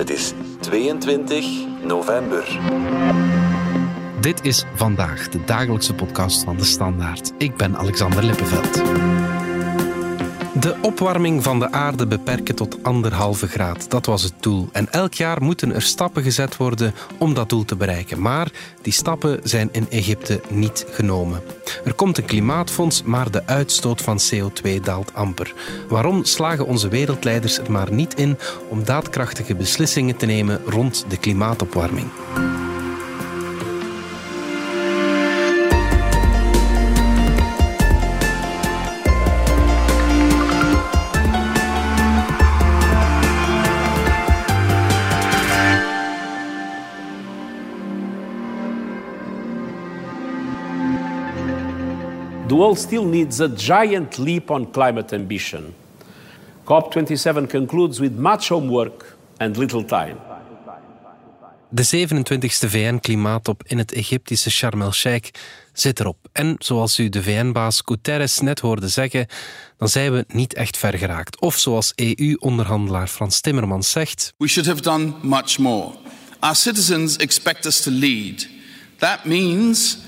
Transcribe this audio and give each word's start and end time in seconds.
Het 0.00 0.10
is 0.10 0.32
22 0.60 1.46
november. 1.84 2.58
Dit 4.20 4.44
is 4.44 4.64
vandaag 4.74 5.28
de 5.28 5.44
dagelijkse 5.44 5.94
podcast 5.94 6.44
van 6.44 6.56
de 6.56 6.64
Standaard. 6.64 7.32
Ik 7.38 7.56
ben 7.56 7.76
Alexander 7.76 8.24
Lippenveld. 8.24 8.82
De 10.60 10.76
opwarming 10.82 11.42
van 11.42 11.58
de 11.58 11.72
aarde 11.72 12.06
beperken 12.06 12.54
tot 12.54 12.82
anderhalve 12.82 13.48
graad, 13.48 13.90
dat 13.90 14.06
was 14.06 14.22
het 14.22 14.32
doel. 14.40 14.68
En 14.72 14.92
elk 14.92 15.14
jaar 15.14 15.42
moeten 15.42 15.74
er 15.74 15.82
stappen 15.82 16.22
gezet 16.22 16.56
worden 16.56 16.94
om 17.18 17.34
dat 17.34 17.48
doel 17.48 17.64
te 17.64 17.76
bereiken. 17.76 18.20
Maar 18.20 18.50
die 18.82 18.92
stappen 18.92 19.40
zijn 19.42 19.68
in 19.72 19.86
Egypte 19.90 20.40
niet 20.48 20.86
genomen. 20.90 21.42
Er 21.84 21.94
komt 21.94 22.18
een 22.18 22.24
klimaatfonds, 22.24 23.02
maar 23.02 23.30
de 23.30 23.46
uitstoot 23.46 24.00
van 24.00 24.20
CO2 24.34 24.80
daalt 24.82 25.14
amper. 25.14 25.54
Waarom 25.88 26.24
slagen 26.24 26.66
onze 26.66 26.88
wereldleiders 26.88 27.58
er 27.58 27.72
maar 27.72 27.92
niet 27.92 28.14
in 28.14 28.38
om 28.68 28.84
daadkrachtige 28.84 29.54
beslissingen 29.54 30.16
te 30.16 30.26
nemen 30.26 30.60
rond 30.66 31.04
de 31.08 31.16
klimaatopwarming? 31.16 32.06
The 52.50 52.56
world 52.56 52.78
still 52.78 53.04
needs 53.04 53.40
a 53.40 53.48
giant 53.48 54.18
leap 54.18 54.50
on 54.50 54.70
climate 54.70 55.14
ambition. 55.14 55.74
COP27 56.64 57.46
concludes 57.48 57.98
with 57.98 58.18
much 58.18 58.48
homework 58.48 59.16
and 59.36 59.56
little 59.56 59.84
time. 59.84 60.16
De 61.68 61.84
27e 61.84 62.68
VN-klimaattop 62.68 63.62
in 63.66 63.78
het 63.78 63.92
Egyptische 63.92 64.50
Sharm 64.50 64.82
el-Sheikh 64.82 65.30
zit 65.72 66.00
erop. 66.00 66.16
En 66.32 66.54
zoals 66.58 66.98
u 66.98 67.08
de 67.08 67.22
VN-baas 67.22 67.82
Guterres 67.84 68.38
net 68.38 68.60
hoorde 68.60 68.88
zeggen, 68.88 69.26
dan 69.78 69.88
zijn 69.88 70.12
we 70.12 70.24
niet 70.28 70.54
echt 70.54 70.76
ver 70.76 70.98
geraakt. 70.98 71.40
Of 71.40 71.56
zoals 71.56 71.92
EU-onderhandelaar 71.94 73.08
Frans 73.08 73.40
Timmermans 73.40 73.90
zegt... 73.90 74.34
We 74.36 74.48
should 74.48 74.68
have 74.68 74.80
done 74.80 75.12
much 75.22 75.58
more. 75.58 75.92
Our 76.40 76.56
citizens 76.56 77.16
expect 77.16 77.66
us 77.66 77.80
to 77.80 77.90
lead. 77.90 78.48
That 78.96 79.24
means 79.24 79.98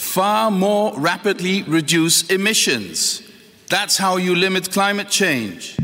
far 0.00 0.52
more 0.52 1.00
rapidly 1.00 1.64
reduce 1.68 2.24
emissions. 2.26 3.22
That's 3.66 3.98
how 3.98 4.18
you 4.18 4.36
limit 4.36 4.68
climate 4.68 5.10
change. 5.10 5.74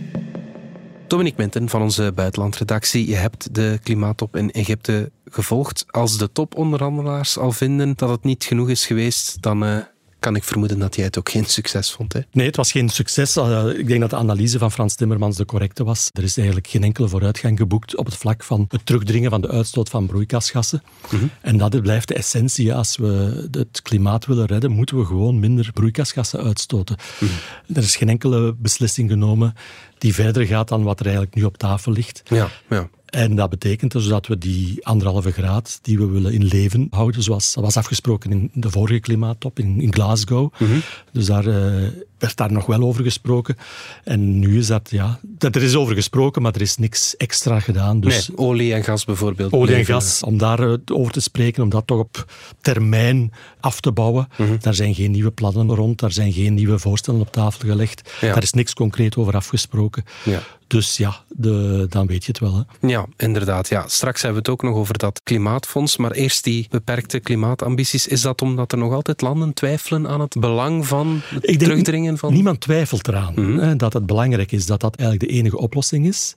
Dominique 1.07 1.39
Minten 1.39 1.69
van 1.69 1.83
onze 1.83 2.13
buitenlandredactie, 2.15 3.09
je 3.09 3.15
hebt 3.15 3.55
de 3.55 3.79
klimaattop 3.83 4.37
in 4.37 4.51
Egypte 4.51 5.11
gevolgd. 5.25 5.85
Als 5.91 6.19
de 6.19 6.33
toponderhandelaars 6.33 7.39
al 7.39 7.53
vinden 7.53 7.93
dat 7.97 8.09
het 8.09 8.25
niet 8.25 8.45
genoeg 8.45 8.69
is 8.69 8.87
geweest, 8.87 9.43
dan 9.43 9.65
uh, 9.65 9.77
kan 10.19 10.37
ik 10.37 10.45
vermoeden 10.45 10.79
dat 10.79 10.97
jij 10.97 11.05
het 11.05 11.19
ook 11.19 11.29
geen 11.29 11.45
succes 11.45 11.93
vond. 11.93 12.13
Hè? 12.13 12.21
Nee, 12.33 12.47
het 12.47 12.57
was 12.57 12.73
geen 12.73 12.89
succes. 12.89 13.37
Uh, 13.37 13.79
ik 13.79 13.87
denk 13.87 14.01
dat 14.01 14.11
de 14.11 14.17
analyse 14.17 14.59
van 14.59 14.73
Frans 14.73 14.95
Timmermans 14.95 15.37
de 15.37 15.45
correcte 15.45 15.85
was. 15.85 16.11
Er 16.13 16.23
is 16.23 16.37
eigenlijk 16.37 16.67
geen 16.67 16.83
enkele 16.83 17.09
vooruitgang 17.09 17.59
geboekt 17.59 17.97
op 17.97 18.07
het 18.07 18.17
vlak 18.17 18.45
van 18.45 18.65
het 18.69 18.87
terugdringen 18.87 19.31
van 19.31 19.41
de 19.41 19.49
uitstoot 19.49 19.89
van 19.89 20.07
broeikasgassen. 20.07 20.83
Mm 21.11 21.19
-hmm. 21.19 21.31
En 21.41 21.57
dat 21.57 21.83
blijft 21.83 22.09
de 22.09 22.15
essentie. 22.15 22.75
Als 22.75 22.97
we 22.97 23.49
het 23.51 23.83
klimaat 23.83 24.27
willen 24.27 24.47
redden, 24.47 24.71
moeten 24.71 24.99
we 24.99 25.05
gewoon 25.05 25.41
minder 25.41 25.71
broeikasgassen 25.73 26.41
uitstoten. 26.41 26.97
Mm 27.21 27.29
-hmm. 27.29 27.77
Er 27.77 27.83
is 27.83 27.97
geen 27.97 28.09
enkele 28.09 28.55
beslissing 28.55 29.11
genomen 29.11 29.55
die 29.99 30.15
verder 30.15 30.47
gaat 30.47 30.69
dan 30.69 30.83
wat 30.83 31.01
er 31.01 31.07
eigenlijk 31.07 31.35
nu 31.35 31.45
op 31.45 31.57
tafel 31.57 31.93
ligt. 31.93 32.23
Ja, 32.25 32.49
ja. 32.69 32.89
En 33.07 33.35
dat 33.37 33.51
betekent 33.51 33.93
dus 33.93 34.07
dat 34.07 34.27
we 34.27 34.39
die 34.39 34.87
anderhalve 34.87 35.33
graad 35.33 35.79
die 35.83 35.99
we 35.99 36.07
willen 36.07 36.33
in 36.33 36.45
leven 36.45 36.87
houden, 36.91 37.23
zoals 37.23 37.55
dat 37.55 37.65
was 37.65 37.77
afgesproken 37.77 38.31
in 38.31 38.51
de 38.55 38.71
vorige 38.71 39.01
klimaattop 39.01 39.59
in, 39.59 39.81
in 39.81 39.93
Glasgow. 39.93 40.53
Mm 40.59 40.67
-hmm. 40.67 40.83
Dus 41.13 41.27
daar 41.27 41.47
uh, 41.47 41.89
werd 42.19 42.37
daar 42.37 42.53
nog 42.53 42.67
wel 42.67 42.83
over 42.83 43.05
gesproken. 43.05 43.57
En 44.05 44.39
nu 44.39 44.59
is 44.59 44.67
dat, 44.67 44.91
ja, 44.91 45.21
dat, 45.23 45.57
er 45.57 45.63
is 45.63 45.75
over 45.75 45.95
gesproken, 45.95 46.43
maar 46.43 46.55
er 46.55 46.61
is 46.61 46.77
niks 46.77 47.17
extra 47.17 47.61
gedaan. 47.61 48.01
Dus 48.01 48.29
nee, 48.29 48.39
olie 48.39 48.75
en 48.75 48.85
gas 48.85 49.05
bijvoorbeeld. 49.05 49.53
Olie 49.53 49.75
en 49.75 49.85
gas, 49.85 50.23
om 50.23 50.39
daarover 50.39 50.81
over 50.93 51.13
te 51.13 51.21
spreken, 51.21 51.63
om 51.63 51.69
dat 51.69 51.87
toch 51.87 51.99
op 51.99 52.33
termijn 52.61 53.33
af 53.61 53.81
te 53.81 53.93
bouwen. 53.93 54.29
Mm 54.37 54.47
-hmm. 54.47 54.57
Daar 54.61 54.75
zijn 54.75 54.95
geen 54.95 55.11
nieuwe 55.11 55.31
plannen 55.31 55.75
rond, 55.75 56.01
daar 56.01 56.13
zijn 56.13 56.33
geen 56.33 56.55
nieuwe 56.55 56.79
voorstellen 56.79 57.21
op 57.21 57.33
tafel 57.33 57.69
gelegd. 57.69 58.11
Ja. 58.21 58.33
Daar 58.33 58.43
is 58.43 58.53
niks 58.53 58.75
concreet 58.75 59.17
over 59.17 59.35
afgesproken. 59.35 60.05
Ja. 60.25 60.43
Dus 60.67 60.97
ja, 60.97 61.25
de, 61.29 61.87
dan 61.89 62.07
weet 62.07 62.25
je 62.25 62.31
het 62.31 62.41
wel. 62.41 62.55
Hè. 62.55 62.89
Ja, 62.89 63.07
inderdaad. 63.17 63.69
Ja. 63.69 63.85
Straks 63.89 64.23
hebben 64.23 64.43
we 64.43 64.51
het 64.51 64.61
ook 64.61 64.71
nog 64.71 64.79
over 64.81 64.99
dat 64.99 65.21
klimaatfonds. 65.25 65.97
Maar 65.97 66.11
eerst 66.11 66.45
die 66.45 66.67
beperkte 66.71 67.21
klimaatambities. 67.21 68.07
Is 68.07 68.21
dat 68.21 68.43
omdat 68.43 68.73
er 68.73 68.79
nog 68.79 68.93
altijd 68.93 69.21
landen 69.21 69.53
twijfelen 69.53 70.09
aan 70.09 70.21
het 70.21 70.37
belang 70.39 70.87
van 70.87 71.21
het 71.23 71.43
Ik 71.43 71.59
denk, 71.59 71.71
terugdringen 71.71 72.19
van... 72.19 72.33
Niemand 72.33 72.61
twijfelt 72.61 73.09
eraan 73.09 73.33
mm 73.37 73.45
-hmm. 73.45 73.59
hè, 73.59 73.77
dat 73.77 73.93
het 73.93 74.07
belangrijk 74.07 74.53
is, 74.53 74.67
dat 74.67 74.81
dat 74.81 74.97
eigenlijk 74.97 75.31
de 75.31 75.39
enige 75.39 75.59
oplossing 75.59 76.07
is. 76.07 76.37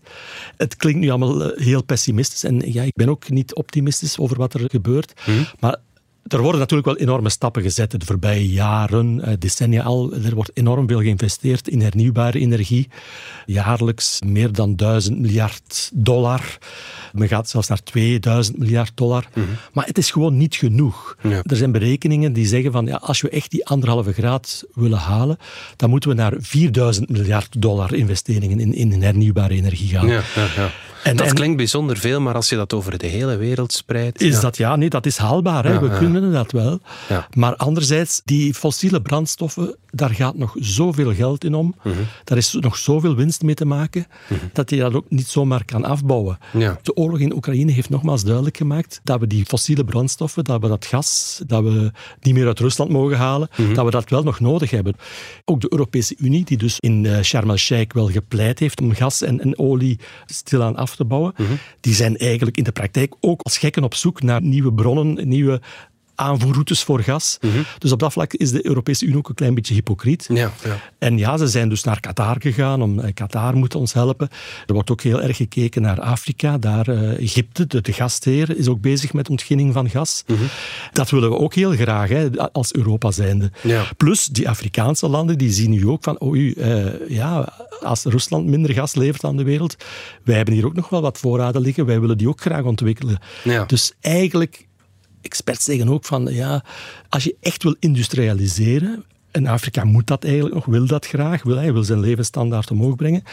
Het 0.58 0.76
klinkt 0.76 1.00
nu 1.00 1.10
allemaal 1.10 1.52
heel 1.56 1.84
pessimistisch. 1.84 2.44
En 2.44 2.74
ja, 2.74 2.84
ik 2.84 2.96
ben 2.96 3.10
ook 3.10 3.30
niet 3.30 3.56
optimistisch 3.56 4.20
over 4.20 4.38
wat 4.38 4.54
er 4.54 4.70
gebeurt. 4.70 5.14
Mm 5.26 5.36
-hmm. 5.36 5.46
Maar 5.60 5.78
er 6.30 6.42
worden 6.42 6.60
natuurlijk 6.60 6.88
wel 6.88 6.98
enorme 6.98 7.30
stappen 7.30 7.62
gezet 7.62 7.92
de 7.92 8.06
voorbije 8.06 8.50
jaren, 8.50 9.40
decennia 9.40 9.84
al. 9.84 10.14
Er 10.14 10.36
wordt 10.36 10.52
enorm 10.54 10.88
veel 10.88 11.00
geïnvesteerd 11.00 11.68
in 11.68 11.82
hernieuwbare 11.82 12.40
energie. 12.40 12.88
Jaarlijks 13.46 14.20
meer 14.26 14.52
dan 14.52 14.76
1000 14.76 15.20
miljard 15.20 15.92
dollar. 15.94 16.58
Men 17.14 17.28
gaat 17.28 17.50
zelfs 17.50 17.68
naar 17.68 17.84
2000 17.84 18.58
miljard 18.58 18.92
dollar. 18.96 19.28
Mm 19.34 19.44
-hmm. 19.44 19.54
Maar 19.74 19.86
het 19.86 19.98
is 19.98 20.12
gewoon 20.12 20.38
niet 20.38 20.56
genoeg. 20.56 21.16
Ja. 21.22 21.42
Er 21.44 21.56
zijn 21.56 21.72
berekeningen 21.72 22.34
die 22.34 22.48
zeggen 22.48 22.72
van 22.72 22.86
ja, 22.86 22.96
als 22.96 23.22
we 23.22 23.30
echt 23.30 23.52
die 23.52 23.66
anderhalve 23.66 24.14
graad 24.14 24.64
willen 24.74 24.98
halen, 24.98 25.38
dan 25.76 25.90
moeten 25.90 26.10
we 26.10 26.16
naar 26.16 26.34
4000 26.40 27.10
miljard 27.10 27.62
dollar 27.62 27.94
investeringen 27.94 28.60
in, 28.60 28.74
in 28.74 29.02
hernieuwbare 29.02 29.54
energie 29.54 29.90
gaan. 29.90 30.08
Ja, 30.08 30.22
ja, 30.36 30.48
ja. 30.56 30.72
En, 31.04 31.16
dat 31.16 31.28
en, 31.28 31.34
klinkt 31.34 31.58
bijzonder 31.58 31.98
veel, 31.98 32.22
maar 32.22 32.36
als 32.36 32.50
je 32.50 32.56
dat 32.56 32.74
over 32.74 32.98
de 32.98 33.08
hele 33.08 33.38
wereld 33.38 33.74
spreidt... 33.74 34.22
Is 34.22 34.36
ja. 34.36 34.42
dat, 34.42 34.58
ja, 34.58 34.76
nee, 34.76 34.90
dat 34.90 35.06
is 35.06 35.18
haalbaar. 35.18 35.64
Hè. 35.64 35.74
Ja, 35.74 35.82
we 35.82 35.98
kunnen 35.98 36.32
dat 36.32 36.52
wel. 36.52 36.80
Maar 37.34 37.56
anderzijds, 37.56 38.22
die 38.26 38.54
fossiele 38.54 39.02
brandstoffen, 39.02 39.76
daar 39.92 40.10
gaat 40.10 40.38
nog 40.38 40.56
zoveel 40.60 41.14
geld 41.14 41.44
in 41.44 41.56
om. 41.56 41.66
Mm 41.66 41.92
-hmm. 41.92 42.06
Daar 42.24 42.38
is 42.38 42.58
nog 42.60 42.78
zoveel 42.78 43.16
winst 43.16 43.42
mee 43.42 43.56
te 43.56 43.66
maken, 43.66 44.08
mm 44.28 44.38
-hmm. 44.38 44.50
dat 44.54 44.70
je 44.70 44.78
dat 44.78 44.94
ook 44.94 45.06
niet 45.10 45.28
zomaar 45.28 45.66
kan 45.66 45.86
afbouwen. 45.86 46.38
De 46.82 46.96
oorlog 46.96 47.20
in 47.20 47.34
Oekraïne 47.34 47.72
heeft 47.72 47.90
nogmaals 47.90 48.24
duidelijk 48.24 48.58
gemaakt 48.58 49.00
dat 49.04 49.20
we 49.20 49.28
die 49.28 49.46
fossiele 49.46 49.84
brandstoffen, 49.84 50.44
dat 50.44 50.62
we 50.62 50.68
dat 50.68 50.86
gas, 50.86 51.42
dat 51.48 51.64
we 51.64 51.92
niet 52.22 52.34
meer 52.34 52.48
uit 52.48 52.60
Rusland 52.60 52.92
mogen 52.92 53.18
halen, 53.18 53.50
mm 53.56 53.66
-hmm. 53.66 53.74
dat 53.74 53.86
we 53.86 53.92
dat 53.92 54.10
wel 54.10 54.24
nog 54.24 54.40
nodig 54.40 54.72
hebben. 54.72 54.96
Ook 55.46 55.62
de 55.62 55.72
Europese 55.72 56.16
Unie, 56.18 56.46
die 56.46 56.58
dus 56.58 56.80
in 56.80 57.04
uh, 57.04 57.22
Sharm 57.22 57.50
el-Sheikh 57.50 57.96
wel 57.96 58.10
gepleit 58.10 58.60
heeft 58.60 58.82
om 58.82 58.94
gas 58.94 59.22
en, 59.22 59.42
en 59.42 59.60
olie 59.60 60.00
stilaan 60.26 60.76
af 60.76 60.89
te 60.96 61.06
bouwen, 61.06 61.34
die 61.80 61.94
zijn 61.94 62.18
eigenlijk 62.18 62.58
in 62.58 62.64
de 62.64 62.72
praktijk 62.72 63.16
ook 63.20 63.42
als 63.42 63.58
gekken 63.58 63.84
op 63.84 63.94
zoek 63.94 64.22
naar 64.22 64.42
nieuwe 64.42 64.74
bronnen, 64.74 65.28
nieuwe 65.28 65.62
aanvoerroutes 66.20 66.84
voor 66.84 67.00
gas. 67.00 67.38
Mhm. 67.42 67.48
Mm 67.52 67.58
-hmm. 67.58 67.66
Dus 67.78 67.92
op 67.92 68.00
dat 68.00 68.12
vlak 68.12 68.34
is 68.34 68.52
de 68.52 68.66
Europese 68.66 69.06
Unie 69.06 69.18
ook 69.18 69.30
een 69.30 69.36
klein 69.36 69.54
beetje 69.54 69.74
hypocriet. 69.74 70.26
Ja, 70.34 70.52
ja. 70.64 70.80
En 70.98 71.18
ja, 71.18 71.38
ze 71.38 71.48
zijn 71.48 71.70
dus 71.70 71.84
naar 71.84 72.00
Qatar 72.00 72.36
gegaan. 72.40 72.82
Om, 72.82 73.00
uh, 73.00 73.06
Qatar 73.14 73.56
moet 73.56 73.76
ons 73.76 73.94
helpen. 73.94 74.30
Er 74.66 74.74
wordt 74.74 74.92
ook 74.92 75.02
heel 75.02 75.22
erg 75.22 75.38
gekeken 75.38 75.82
naar 75.82 76.02
Afrika. 76.02 76.58
Daar 76.58 76.90
uh, 76.90 77.20
Egypte, 77.20 77.68
de, 77.68 77.82
de, 77.82 77.94
gastheer, 77.94 78.58
is 78.58 78.68
ook 78.68 78.82
bezig 78.82 79.14
met 79.14 79.30
ontginning 79.30 79.74
van 79.74 79.90
gas. 79.90 80.24
Mhm. 80.28 80.34
Mm 80.34 80.40
-hmm. 80.40 80.50
Dat 80.92 81.10
willen 81.10 81.30
we 81.30 81.38
ook 81.38 81.54
heel 81.54 81.72
graag, 81.72 82.10
hè, 82.10 82.52
als 82.52 82.74
Europa 82.74 83.12
zijnde. 83.12 83.52
Ja. 83.62 83.84
Plus, 83.98 84.26
die 84.26 84.50
Afrikaanse 84.50 85.08
landen, 85.08 85.38
die 85.38 85.52
zien 85.52 85.70
nu 85.70 85.88
ook 85.88 86.04
van, 86.04 86.20
oh, 86.20 86.36
uh, 86.36 87.10
ja, 87.10 87.54
als 87.82 88.04
Rusland 88.04 88.46
minder 88.46 88.74
gas 88.74 88.96
levert 88.96 89.24
aan 89.24 89.38
de 89.38 89.44
wereld, 89.44 89.76
wij 90.24 90.36
hebben 90.36 90.54
hier 90.54 90.66
ook 90.66 90.76
nog 90.76 90.90
wel 90.90 91.02
wat 91.02 91.18
voorraden 91.18 91.62
liggen, 91.62 91.86
wij 91.86 92.00
willen 92.00 92.18
die 92.18 92.30
ook 92.30 92.42
graag 92.42 92.64
ontwikkelen. 92.64 93.20
Ja. 93.44 93.66
Dus 93.66 93.94
eigenlijk 94.02 94.68
experts 95.22 95.66
zeggen 95.66 95.90
ook 95.90 96.06
van, 96.06 96.34
ja, 96.34 96.64
als 97.10 97.24
je 97.24 97.36
echt 97.40 97.64
wil 97.64 97.76
industrialiseren, 97.80 99.04
en 99.32 99.48
Afrika 99.48 99.84
moet 99.84 100.08
dat 100.08 100.24
eigenlijk 100.24 100.56
nog, 100.56 100.66
wil 100.66 100.86
dat 100.86 101.08
graag, 101.08 101.44
wil, 101.44 101.56
hij 101.56 101.74
wil 101.74 101.84
zijn 101.84 102.00
levensstandaard 102.00 102.72
omhoog 102.72 102.96
brengen, 102.96 103.24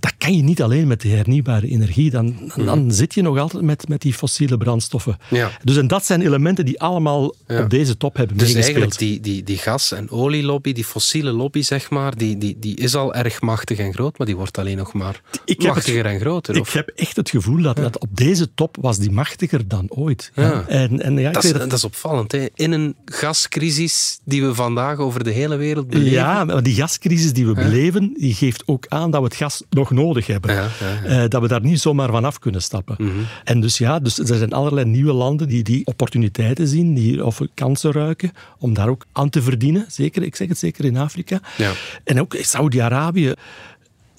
dat 0.00 0.14
kan 0.18 0.36
je 0.36 0.42
niet 0.42 0.62
alleen 0.62 0.86
met 0.86 1.00
de 1.00 1.08
hernieuwbare 1.08 1.68
energie. 1.68 2.10
Dan, 2.10 2.52
dan, 2.56 2.64
dan 2.64 2.92
zit 2.92 3.14
je 3.14 3.22
nog 3.22 3.38
altijd 3.38 3.62
met, 3.62 3.88
met 3.88 4.00
die 4.00 4.14
fossiele 4.14 4.56
brandstoffen. 4.56 5.18
Ja. 5.28 5.50
Dus 5.64 5.76
en 5.76 5.86
dat 5.86 6.04
zijn 6.06 6.20
elementen 6.22 6.64
die 6.64 6.80
allemaal 6.80 7.34
ja. 7.46 7.62
op 7.62 7.70
deze 7.70 7.96
top 7.96 8.16
hebben 8.16 8.36
dus 8.36 8.52
meegespeeld. 8.52 8.88
Dus 8.88 8.96
eigenlijk 8.96 9.22
die, 9.24 9.34
die, 9.34 9.44
die 9.44 9.58
gas- 9.58 9.92
en 9.92 10.10
olielobby, 10.10 10.72
die 10.72 10.84
fossiele 10.84 11.32
lobby, 11.32 11.62
zeg 11.62 11.90
maar, 11.90 12.16
die, 12.16 12.38
die, 12.38 12.56
die 12.58 12.76
is 12.76 12.94
al 12.94 13.14
erg 13.14 13.40
machtig 13.40 13.78
en 13.78 13.92
groot, 13.92 14.18
maar 14.18 14.26
die 14.26 14.36
wordt 14.36 14.58
alleen 14.58 14.76
nog 14.76 14.92
maar 14.92 15.20
ik 15.44 15.62
machtiger 15.62 16.04
het, 16.04 16.12
en 16.12 16.20
groter. 16.20 16.54
Ik 16.54 16.60
of? 16.60 16.72
heb 16.72 16.88
echt 16.88 17.16
het 17.16 17.30
gevoel 17.30 17.62
dat, 17.62 17.76
ja. 17.76 17.82
dat 17.82 17.98
op 17.98 18.16
deze 18.16 18.54
top 18.54 18.76
was 18.80 18.98
die 18.98 19.10
machtiger 19.10 19.68
dan 19.68 19.86
ooit. 19.88 20.32
Ja. 20.34 20.64
En, 20.68 21.02
en 21.02 21.18
ja, 21.18 21.30
dat, 21.30 21.44
is, 21.44 21.52
dat... 21.52 21.60
dat, 21.60 21.72
is, 21.72 21.84
opvallend. 21.84 22.32
Hè? 22.32 22.46
In 22.54 22.72
een 22.72 22.96
gascrisis 23.04 24.20
die 24.24 24.44
we 24.46 24.54
vandaag 24.54 24.98
over 24.98 25.24
de 25.24 25.30
hele 25.30 25.56
wereld 25.56 25.88
beleven. 25.88 26.10
Ja, 26.10 26.44
maar 26.44 26.62
die 26.62 26.74
gascrisis 26.74 27.32
die 27.32 27.46
we 27.46 27.54
beleven, 27.54 28.14
die 28.18 28.34
geeft 28.34 28.62
ook 28.66 28.86
aan 28.88 29.10
dat 29.10 29.20
we 29.20 29.26
het 29.26 29.36
gas 29.36 29.62
nog 29.70 29.89
nog 29.90 30.04
nodig 30.04 30.26
hebben. 30.26 30.54
Ja, 30.54 30.68
ja, 30.80 31.04
Eh, 31.04 31.28
dat 31.28 31.42
we 31.42 31.48
daar 31.48 31.60
niet 31.60 31.80
zomaar 31.80 32.10
van 32.10 32.24
af 32.24 32.38
kunnen 32.38 32.62
stappen. 32.62 32.96
Mhm. 32.98 33.10
En 33.44 33.60
dus 33.60 33.78
ja, 33.78 33.98
dus 33.98 34.18
er 34.18 34.36
zijn 34.36 34.52
allerlei 34.52 34.86
nieuwe 34.86 35.12
landen 35.12 35.48
die 35.48 35.62
die 35.62 35.86
opportuniteiten 35.86 36.66
zien, 36.68 36.94
die 36.94 37.24
of 37.24 37.40
kansen 37.54 37.92
ruiken 37.92 38.32
om 38.58 38.74
daar 38.74 38.88
ook 38.88 39.06
aan 39.12 39.28
te 39.28 39.42
verdienen. 39.42 39.84
Zeker, 39.88 40.22
ik 40.22 40.36
zeg 40.36 40.48
het 40.48 40.58
zeker 40.58 40.84
in 40.84 40.96
Afrika. 40.96 41.40
Ja. 41.56 41.72
En 42.04 42.20
ook 42.20 42.36
Saudi-Arabië 42.40 43.34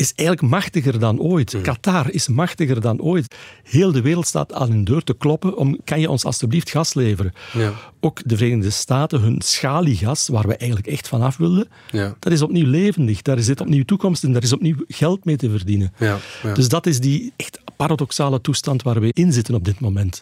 is 0.01 0.13
eigenlijk 0.15 0.49
machtiger 0.49 0.99
dan 0.99 1.19
ooit. 1.19 1.53
Mhm. 1.53 1.63
Qatar 1.63 2.11
is 2.11 2.27
machtiger 2.27 2.81
dan 2.81 3.01
ooit. 3.01 3.35
Heel 3.63 3.91
de 3.91 4.01
wereld 4.01 4.27
staat 4.27 4.53
aan 4.53 4.69
hun 4.69 4.83
deur 4.83 5.03
te 5.03 5.13
kloppen 5.17 5.57
om, 5.57 5.77
kan 5.83 5.99
je 5.99 6.09
ons 6.09 6.25
alstublieft 6.25 6.69
gas 6.69 6.93
leveren? 6.93 7.33
Ja. 7.53 7.73
Ook 7.99 8.21
de 8.25 8.37
Verenigde 8.37 8.69
Staten, 8.69 9.19
hun 9.21 9.41
schaliegas, 9.43 10.27
waar 10.27 10.47
we 10.47 10.55
eigenlijk 10.57 10.87
echt 10.89 11.07
vanaf 11.07 11.37
wilden, 11.37 11.67
Ja. 11.91 12.15
dat 12.19 12.33
is 12.33 12.41
opnieuw 12.41 12.67
levendig. 12.69 13.21
Daar 13.21 13.39
zit 13.39 13.61
opnieuw 13.61 13.83
toekomst 13.83 14.23
in, 14.23 14.33
daar 14.33 14.43
is 14.43 14.53
opnieuw 14.53 14.75
geld 14.87 15.25
mee 15.25 15.35
te 15.35 15.49
verdienen. 15.49 15.93
Ja, 15.97 16.17
ja. 16.43 16.53
Dus 16.53 16.69
dat 16.69 16.85
is 16.85 16.99
die 16.99 17.33
echt 17.35 17.59
paradoxale 17.75 18.41
toestand 18.41 18.81
waar 18.83 18.99
we 19.01 19.09
in 19.13 19.33
zitten 19.33 19.55
op 19.55 19.65
dit 19.65 19.79
moment. 19.79 20.21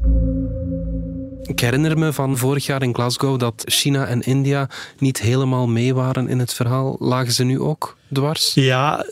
Ik 1.43 1.59
herinner 1.59 1.97
me 1.97 2.13
van 2.13 2.37
vorig 2.37 2.65
jaar 2.65 2.83
in 2.83 2.93
Glasgow 2.95 3.39
dat 3.39 3.63
China 3.65 4.05
en 4.05 4.21
India 4.21 4.69
niet 4.99 5.21
helemaal 5.21 5.67
mee 5.67 5.93
waren 5.93 6.27
in 6.27 6.39
het 6.39 6.53
verhaal. 6.53 6.95
Lagen 6.99 7.31
ze 7.33 7.43
nu 7.43 7.59
ook 7.59 7.97
dwars? 8.13 8.53
Ja, 8.53 9.05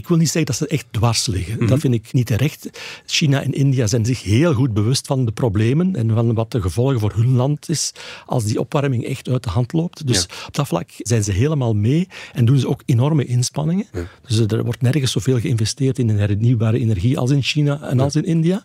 ik 0.00 0.08
wil 0.08 0.16
niet 0.16 0.30
zeggen 0.30 0.44
dat 0.44 0.56
ze 0.56 0.66
echt 0.66 0.86
dwars 0.90 1.26
liggen. 1.26 1.66
Dat 1.66 1.78
vind 1.78 1.94
ik 1.94 2.12
niet 2.12 2.26
terecht. 2.26 2.70
China 3.06 3.42
en 3.42 3.52
India 3.52 3.86
zijn 3.86 4.04
zich 4.04 4.22
heel 4.22 4.54
goed 4.54 4.74
bewust 4.74 5.06
van 5.06 5.24
de 5.24 5.32
problemen 5.32 5.96
en 5.96 6.10
van 6.14 6.34
wat 6.34 6.52
de 6.52 6.60
gevolgen 6.60 7.00
voor 7.00 7.12
hun 7.14 7.34
land 7.36 7.68
is 7.68 7.92
als 8.26 8.44
die 8.44 8.60
opwarming 8.60 9.04
echt 9.04 9.28
uit 9.28 9.42
de 9.42 9.50
hand 9.50 9.72
loopt. 9.72 10.06
Dus 10.06 10.24
op 10.46 10.54
dat 10.54 10.66
vlak 10.66 10.90
zijn 10.96 11.24
ze 11.24 11.32
helemaal 11.32 11.74
mee 11.74 12.08
en 12.32 12.44
doen 12.44 12.58
ze 12.58 12.68
ook 12.68 12.82
enorme 12.86 13.24
inspanningen. 13.24 13.86
Dus 14.26 14.38
er 14.38 14.64
wordt 14.64 14.82
nergens 14.82 15.12
zoveel 15.12 15.40
geïnvesteerd 15.40 15.98
in 15.98 16.08
hernieuwbare 16.08 16.78
energie 16.78 17.18
als 17.18 17.30
in 17.30 17.42
China 17.42 17.80
en 17.80 18.00
als 18.00 18.16
in 18.16 18.24
India. 18.24 18.62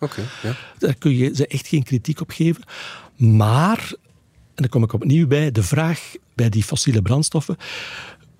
Daar 0.78 0.96
kun 0.96 1.16
je 1.18 1.36
ze 1.36 1.48
echt 1.48 1.68
geen 1.68 1.84
kritiek 1.84 2.22
op 2.22 2.30
geven. 2.30 2.64
Maar, 3.16 3.94
en 4.56 4.56
daar 4.56 4.70
kom 4.70 4.84
ik 4.84 4.94
opnieuw 4.94 5.28
bij, 5.28 5.52
de 5.52 5.64
vraag 5.64 6.14
bij 6.36 6.50
die 6.50 6.64
fossiele 6.64 7.02
brandstoffen. 7.02 7.58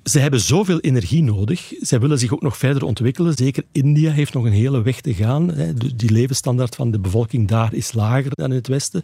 Ze 0.06 0.20
hebben 0.20 0.40
zoveel 0.40 0.80
energie 0.80 1.24
nodig. 1.24 1.74
Zij 1.80 2.00
willen 2.00 2.20
zich 2.20 2.34
ook 2.34 2.42
nog 2.42 2.58
verder 2.58 2.84
ontwikkelen. 2.84 3.34
Zeker 3.34 3.64
India 3.72 4.12
heeft 4.12 4.34
nog 4.34 4.46
een 4.46 4.52
hele 4.52 4.82
weg 4.82 5.02
te 5.02 5.14
gaan. 5.14 5.50
hè. 5.54 5.74
Die 5.96 6.12
levensstandaard 6.12 6.76
van 6.76 6.92
de 6.92 7.00
bevolking 7.00 7.48
daar 7.48 7.74
is 7.74 7.94
lager 7.94 8.32
dan 8.36 8.50
in 8.50 8.56
het 8.56 8.68
Westen. 8.68 9.04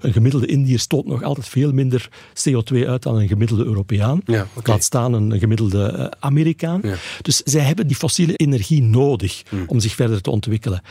Een 0.00 0.12
gemiddelde 0.12 0.46
Indiër 0.46 0.78
stoot 0.78 1.06
nog 1.06 1.22
altijd 1.22 1.48
veel 1.48 1.72
minder 1.72 2.08
CO2 2.48 2.86
uit 2.86 3.02
dan 3.02 3.16
een 3.18 3.28
gemiddelde 3.28 3.64
Europeaan. 3.64 4.20
Ja. 4.24 4.46
Laat 4.64 4.84
staan 4.84 5.12
een 5.12 5.38
gemiddelde 5.38 5.84
eh, 5.86 6.06
Amerikaan. 6.18 6.80
Ja. 6.82 6.94
Dus 7.22 7.36
zij 7.36 7.62
hebben 7.62 7.86
die 7.86 7.96
fossiele 7.96 8.34
energie 8.36 8.82
nodig 8.82 9.42
Hmm. 9.48 9.64
om 9.66 9.80
zich 9.80 9.94
verder 9.94 10.20
te 10.20 10.30
ontwikkelen. 10.30 10.82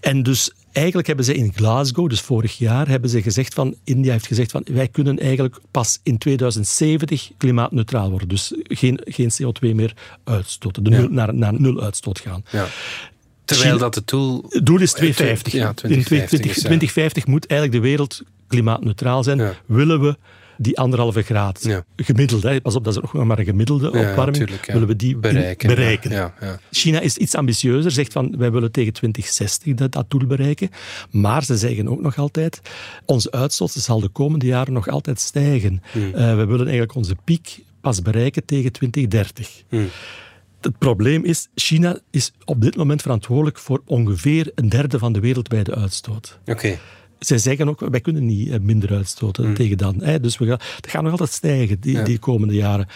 En 0.00 0.22
dus 0.22 0.50
eigenlijk 0.72 1.06
hebben 1.06 1.24
ze 1.24 1.34
in 1.34 1.52
Glasgow, 1.54 2.08
dus 2.08 2.20
vorig 2.20 2.58
jaar, 2.58 2.88
hebben 2.88 3.10
ze 3.10 3.22
gezegd 3.22 3.54
van, 3.54 3.74
India 3.84 4.12
heeft 4.12 4.26
gezegd 4.26 4.50
van, 4.50 4.66
wij 4.72 4.88
kunnen 4.88 5.18
eigenlijk 5.18 5.58
pas 5.70 6.00
in 6.02 6.18
2070 6.18 7.30
klimaatneutraal 7.36 8.10
worden. 8.10 8.28
Dus 8.28 8.52
geen, 8.62 9.00
geen 9.04 9.30
CO2 9.42 9.74
meer 9.74 9.92
uitstoten. 10.24 10.82
De 10.84 10.90
Ja. 10.90 10.98
nul, 10.98 11.08
naar, 11.08 11.34
naar 11.34 11.60
nul 11.60 11.82
uitstoot 11.82 12.18
gaan. 12.18 12.44
ja. 12.50 12.66
Terwijl 13.44 13.78
dat 13.78 13.94
het 13.94 14.06
doel... 14.08 14.44
Het 14.48 14.66
doel 14.66 14.80
is 14.80 14.92
250. 14.92 15.52
Ja, 15.52 15.68
in 15.68 15.74
2050 15.74 16.40
is, 16.40 16.56
ja. 16.56 16.60
2050 16.62 17.26
moet 17.26 17.46
eigenlijk 17.46 17.82
de 17.82 17.88
wereld 17.88 18.22
klimaatneutraal 18.48 19.22
zijn. 19.22 19.54
Willen 19.66 20.00
we 20.00 20.16
die 20.62 20.78
anderhalve 20.78 21.22
graad 21.22 21.62
Ja. 21.62 21.84
gemiddeld, 21.96 22.42
hè, 22.42 22.60
pas 22.60 22.74
op, 22.74 22.84
dat 22.84 22.96
is 22.96 23.00
nog 23.12 23.12
maar 23.24 23.38
een 23.38 23.44
gemiddelde 23.44 23.90
Ja, 23.92 24.08
opwarming, 24.10 24.36
tuurlijk, 24.36 24.66
willen 24.66 24.88
we 24.88 24.96
die 24.96 25.16
bereiken. 25.16 25.68
bereiken. 25.68 26.10
Ja, 26.10 26.34
ja. 26.40 26.58
China 26.70 27.00
is 27.00 27.16
iets 27.16 27.34
ambitieuzer, 27.34 27.90
zegt 27.90 28.12
van 28.12 28.34
wij 28.38 28.50
willen 28.52 28.72
tegen 28.72 28.92
2060 28.92 29.74
dat, 29.74 29.92
dat 29.92 30.10
doel 30.10 30.26
bereiken. 30.26 30.70
Maar 31.10 31.44
ze 31.44 31.56
zeggen 31.56 31.88
ook 31.88 32.00
nog 32.00 32.18
altijd, 32.18 32.60
onze 33.04 33.30
uitstoot 33.30 33.70
zal 33.70 34.00
de 34.00 34.08
komende 34.08 34.46
jaren 34.46 34.72
nog 34.72 34.88
altijd 34.88 35.20
stijgen. 35.20 35.82
Hmm. 35.92 36.14
Eh, 36.14 36.36
we 36.36 36.44
willen 36.44 36.64
eigenlijk 36.66 36.94
onze 36.94 37.14
piek 37.24 37.58
pas 37.80 38.02
bereiken 38.02 38.44
tegen 38.44 38.72
2030. 38.72 39.62
Hmm. 39.68 39.88
Het 40.60 40.78
probleem 40.78 41.24
is, 41.24 41.48
China 41.54 41.98
is 42.10 42.32
op 42.44 42.60
dit 42.60 42.76
moment 42.76 43.02
verantwoordelijk 43.02 43.58
voor 43.58 43.82
ongeveer 43.86 44.52
een 44.54 44.68
derde 44.68 44.98
van 44.98 45.12
de 45.12 45.20
wereldwijde 45.20 45.74
uitstoot. 45.74 46.38
Oké. 46.46 46.78
Zij 47.20 47.38
zeggen 47.38 47.68
ook, 47.68 47.80
wij 47.90 48.00
kunnen 48.00 48.26
niet 48.26 48.48
eh, 48.50 48.60
minder 48.60 48.92
uitstoten 48.92 49.54
tegen 49.54 49.78
dan. 49.78 50.02
Hè. 50.02 50.20
Dus 50.20 50.38
we 50.38 50.46
gaan, 50.46 50.58
het 50.76 50.90
gaat 50.90 51.02
nog 51.02 51.10
altijd 51.10 51.30
stijgen 51.30 51.80
die, 51.80 51.92
Ja. 51.96 52.02
die 52.04 52.18
komende 52.18 52.54
jaren. 52.54 52.86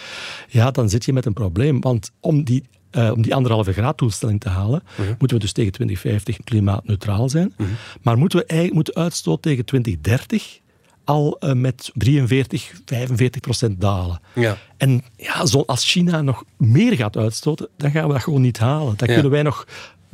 Ja, 0.49 0.71
dan 0.71 0.89
zit 0.89 1.05
je 1.05 1.13
met 1.13 1.25
een 1.25 1.33
probleem. 1.33 1.81
Want 1.81 2.11
om 2.19 2.43
die, 2.43 2.63
eh, 2.91 3.11
om 3.15 3.21
die 3.21 3.35
anderhalve 3.35 3.73
graad 3.73 3.97
doelstelling 3.97 4.39
te 4.39 4.49
halen, 4.49 4.83
moeten 5.19 5.37
we 5.37 5.43
dus 5.43 5.51
tegen 5.51 5.71
2050 5.71 6.37
klimaatneutraal 6.43 7.29
zijn. 7.29 7.53
Maar 8.01 8.17
moeten 8.17 8.39
we 8.39 8.45
eigenlijk 8.45 8.73
moeten 8.73 9.03
uitstoot 9.03 9.41
tegen 9.41 9.65
2030 9.65 10.59
al 11.03 11.37
eh, 11.39 11.53
met 11.53 11.91
43, 11.93 12.71
45 12.85 13.41
procent 13.41 13.81
dalen. 13.81 14.19
Ja. 14.35 14.57
En 14.77 15.03
ja, 15.17 15.45
zo, 15.45 15.63
als 15.65 15.85
China 15.91 16.21
nog 16.21 16.43
meer 16.57 16.95
gaat 16.95 17.17
uitstoten, 17.17 17.67
dan 17.77 17.91
gaan 17.91 18.07
we 18.07 18.13
dat 18.13 18.23
gewoon 18.23 18.41
niet 18.41 18.57
halen. 18.59 18.93
Dan 18.97 19.07
Ja. 19.07 19.13
kunnen 19.13 19.31
wij 19.31 19.43
nog... 19.43 19.67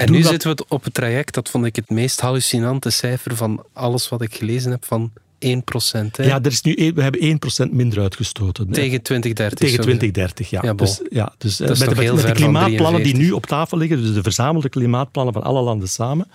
En 0.06 0.12
nu 0.12 0.24
zitten 0.24 0.56
we 0.56 0.66
op 0.68 0.84
het 0.84 0.94
traject, 0.94 1.34
dat 1.34 1.50
vond 1.50 1.66
ik 1.66 1.76
het 1.76 1.90
meest 1.90 2.22
hallucinante 2.22 2.90
cijfer 2.90 3.36
van 3.36 3.66
alles 3.74 4.10
wat 4.10 4.22
ik 4.22 4.36
gelezen 4.36 4.72
heb, 4.72 4.86
van 4.86 5.12
1 5.40 5.64
procent. 5.64 6.18
Ja, 6.18 6.40
er 6.42 6.52
is 6.52 6.62
nu, 6.62 6.92
we 6.96 7.02
hebben 7.02 7.40
1% 7.68 7.72
minder 7.72 8.02
uitgestoten. 8.02 8.72
Tegen 8.72 9.02
2030. 9.02 9.60
Tegen 9.60 9.84
sowieso. 9.84 10.00
2030, 10.00 10.50
ja. 10.50 10.60
Ja, 10.64 10.74
dus, 10.74 11.02
ja, 11.10 11.34
dus 11.38 11.60
eh, 11.60 11.68
met, 11.68 11.80
de 11.80 12.32
klimaatplannen 12.32 13.04
die 13.04 13.14
43. 13.14 13.14
nu 13.14 13.32
op 13.32 13.46
tafel 13.46 13.78
liggen, 13.78 14.02
dus 14.02 14.14
de 14.14 14.24
verzamelde 14.24 14.70
klimaatplannen 14.70 15.34
van 15.34 15.44
alle 15.44 15.62
landen 15.62 15.90
samen, 15.90 16.28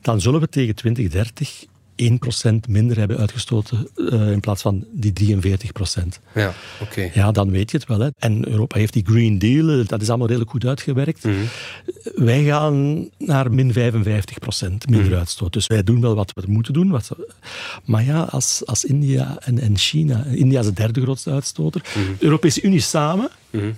dan 0.00 0.20
zullen 0.20 0.40
we 0.40 0.48
tegen 0.48 0.74
2030 0.74 1.64
1% 2.02 2.68
minder 2.68 2.98
hebben 2.98 3.16
uitgestoten 3.18 3.88
eh, 4.10 4.32
in 4.32 4.40
plaats 4.40 4.62
van 4.62 4.84
die 4.92 5.12
43%. 5.12 6.20
Ja, 6.34 6.54
oké. 6.82 7.10
Ja, 7.14 7.32
dan 7.32 7.50
weet 7.50 7.70
je 7.70 7.76
het 7.76 7.86
wel. 7.86 7.98
Hè. 8.00 8.08
En 8.18 8.48
Europa 8.48 8.78
heeft 8.78 8.92
die 8.92 9.04
Green 9.06 9.38
Deal, 9.38 9.68
eh, 9.80 9.86
dat 9.86 10.02
is 10.02 10.08
allemaal 10.08 10.26
redelijk 10.26 10.50
goed 10.50 10.64
uitgewerkt. 10.66 11.24
Mhm. 11.24 11.34
Wij 12.14 12.44
gaan 12.44 13.08
naar 13.18 13.52
min 13.52 13.72
55 13.72 14.38
procent 14.38 14.88
minder 14.90 15.08
Mhm. 15.10 15.18
uitstoot. 15.18 15.52
Dus 15.52 15.66
wij 15.66 15.82
doen 15.82 16.00
wel 16.00 16.14
wat 16.14 16.32
we 16.34 16.42
moeten 16.46 16.72
doen. 16.72 16.90
Wat 16.90 17.08
we- 17.08 17.28
maar 17.84 18.04
ja, 18.04 18.20
als, 18.22 18.62
als 18.66 18.84
India 18.84 19.36
en, 19.40 19.58
en 19.58 19.76
China... 19.78 20.24
India 20.24 20.60
is 20.60 20.66
de 20.66 20.72
derde 20.72 21.00
grootste 21.00 21.30
uitstoter. 21.30 21.80
Mhm. 21.94 22.04
De 22.18 22.24
Europese 22.24 22.62
Unie 22.62 22.80
samen 22.80 23.28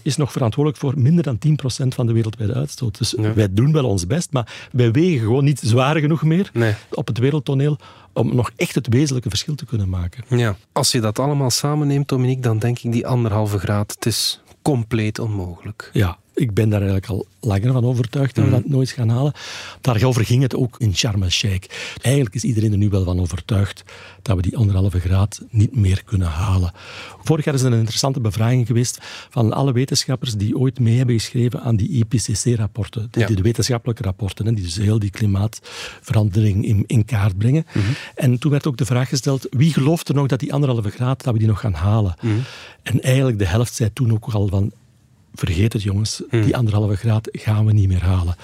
is 0.03 0.17
nog 0.17 0.33
verantwoordelijk 0.33 0.83
voor 0.83 0.95
minder 0.97 1.25
dan 1.25 1.39
10 1.39 1.57
procent 1.57 1.95
van 1.95 2.07
de 2.07 2.13
wereldwijde 2.13 2.55
uitstoot. 2.55 2.99
Dus 2.99 3.15
wij 3.35 3.49
doen 3.51 3.73
wel 3.73 3.85
ons 3.85 4.07
best, 4.07 4.33
maar 4.33 4.69
wij 4.73 4.91
wegen 4.91 5.19
gewoon 5.21 5.45
niet 5.45 5.61
zwaar 5.61 5.97
genoeg 5.97 6.23
meer 6.23 6.51
Nee. 6.53 6.75
op 6.91 7.07
het 7.07 7.19
wereldtoneel 7.19 7.79
om 8.13 8.35
nog 8.35 8.51
echt 8.57 8.75
het 8.75 8.89
wezenlijke 8.89 9.29
verschil 9.29 9.55
te 9.55 9.65
kunnen 9.67 9.89
maken. 9.89 10.25
Ja. 10.29 10.57
Als 10.73 10.93
je 10.93 11.01
dat 11.01 11.19
allemaal 11.19 11.51
samenneemt, 11.51 12.09
Dominique, 12.09 12.43
dan 12.43 12.59
denk 12.59 12.79
ik 12.79 12.93
die 12.93 13.07
anderhalve 13.07 13.59
graad, 13.59 13.93
het 13.95 14.07
is 14.07 14.41
compleet 14.63 15.19
onmogelijk. 15.19 15.91
Ja, 15.93 16.19
ik 16.35 16.55
ben 16.55 16.69
daar 16.69 16.81
eigenlijk 16.81 17.11
al 17.11 17.27
langer 17.41 17.73
van 17.73 17.85
overtuigd 17.85 18.35
dat 18.35 18.45
we 18.45 18.51
dat 18.51 18.69
nooit 18.69 18.91
gaan 18.91 19.09
halen. 19.09 19.33
Daarover 19.81 20.25
ging 20.25 20.43
het 20.43 20.55
ook 20.55 20.75
in 20.79 20.97
Sharm 20.97 21.23
el-Sheikh. 21.23 21.67
Eigenlijk 22.03 22.35
is 22.35 22.45
iedereen 22.45 22.73
er 22.73 22.79
nu 22.79 22.89
wel 22.89 23.05
van 23.05 23.21
overtuigd 23.21 23.83
dat 24.23 24.37
we 24.37 24.43
die 24.43 24.57
anderhalve 24.57 25.01
graad 25.01 25.43
niet 25.51 25.77
meer 25.77 26.05
kunnen 26.05 26.29
halen. 26.29 26.73
Vorig 27.23 27.45
jaar 27.45 27.55
is 27.55 27.63
er 27.63 27.73
een 27.73 27.79
interessante 27.79 28.21
bevraging 28.21 28.67
geweest 28.67 28.99
van 29.31 29.53
alle 29.53 29.73
wetenschappers 29.73 30.35
die 30.35 30.57
ooit 30.59 30.81
mee 30.81 30.97
hebben 30.97 31.15
geschreven 31.15 31.63
aan 31.63 31.77
die 31.77 31.89
IPCC-rapporten. 31.89 33.09
De, 33.11 33.21
Ja. 33.21 33.27
de 33.27 33.43
wetenschappelijke 33.43 34.03
rapporten, 34.03 34.47
hè, 34.47 34.53
die 34.53 34.65
dus 34.65 34.77
heel 34.77 34.99
die 34.99 35.11
klimaatverandering 35.11 36.65
in, 36.65 36.85
in 36.87 37.05
kaart 37.05 37.39
brengen. 37.39 37.67
En 38.15 38.39
toen 38.39 38.51
werd 38.51 38.67
ook 38.67 38.77
de 38.77 38.85
vraag 38.85 39.09
gesteld, 39.09 39.47
wie 39.51 39.73
gelooft 39.73 40.09
er 40.09 40.15
nog 40.15 40.27
dat 40.27 40.41
die 40.41 40.53
anderhalve 40.53 40.91
graad, 40.91 41.25
dat 41.25 41.33
we 41.33 41.39
die 41.39 41.49
nog 41.49 41.61
gaan 41.61 41.75
halen? 41.75 42.15
En 42.83 43.01
eigenlijk 43.03 43.39
de 43.39 43.47
helft 43.47 43.75
zei 43.75 43.93
toen 43.93 44.13
ook 44.13 44.25
al 44.25 44.49
van, 44.49 44.73
vergeet 45.35 45.73
het 45.73 45.83
jongens, 45.83 46.23
die 46.31 46.57
anderhalve 46.57 46.97
graad 46.97 47.29
gaan 47.33 47.67
we 47.67 47.73
niet 47.73 47.89
meer 47.89 48.03
halen. 48.03 48.37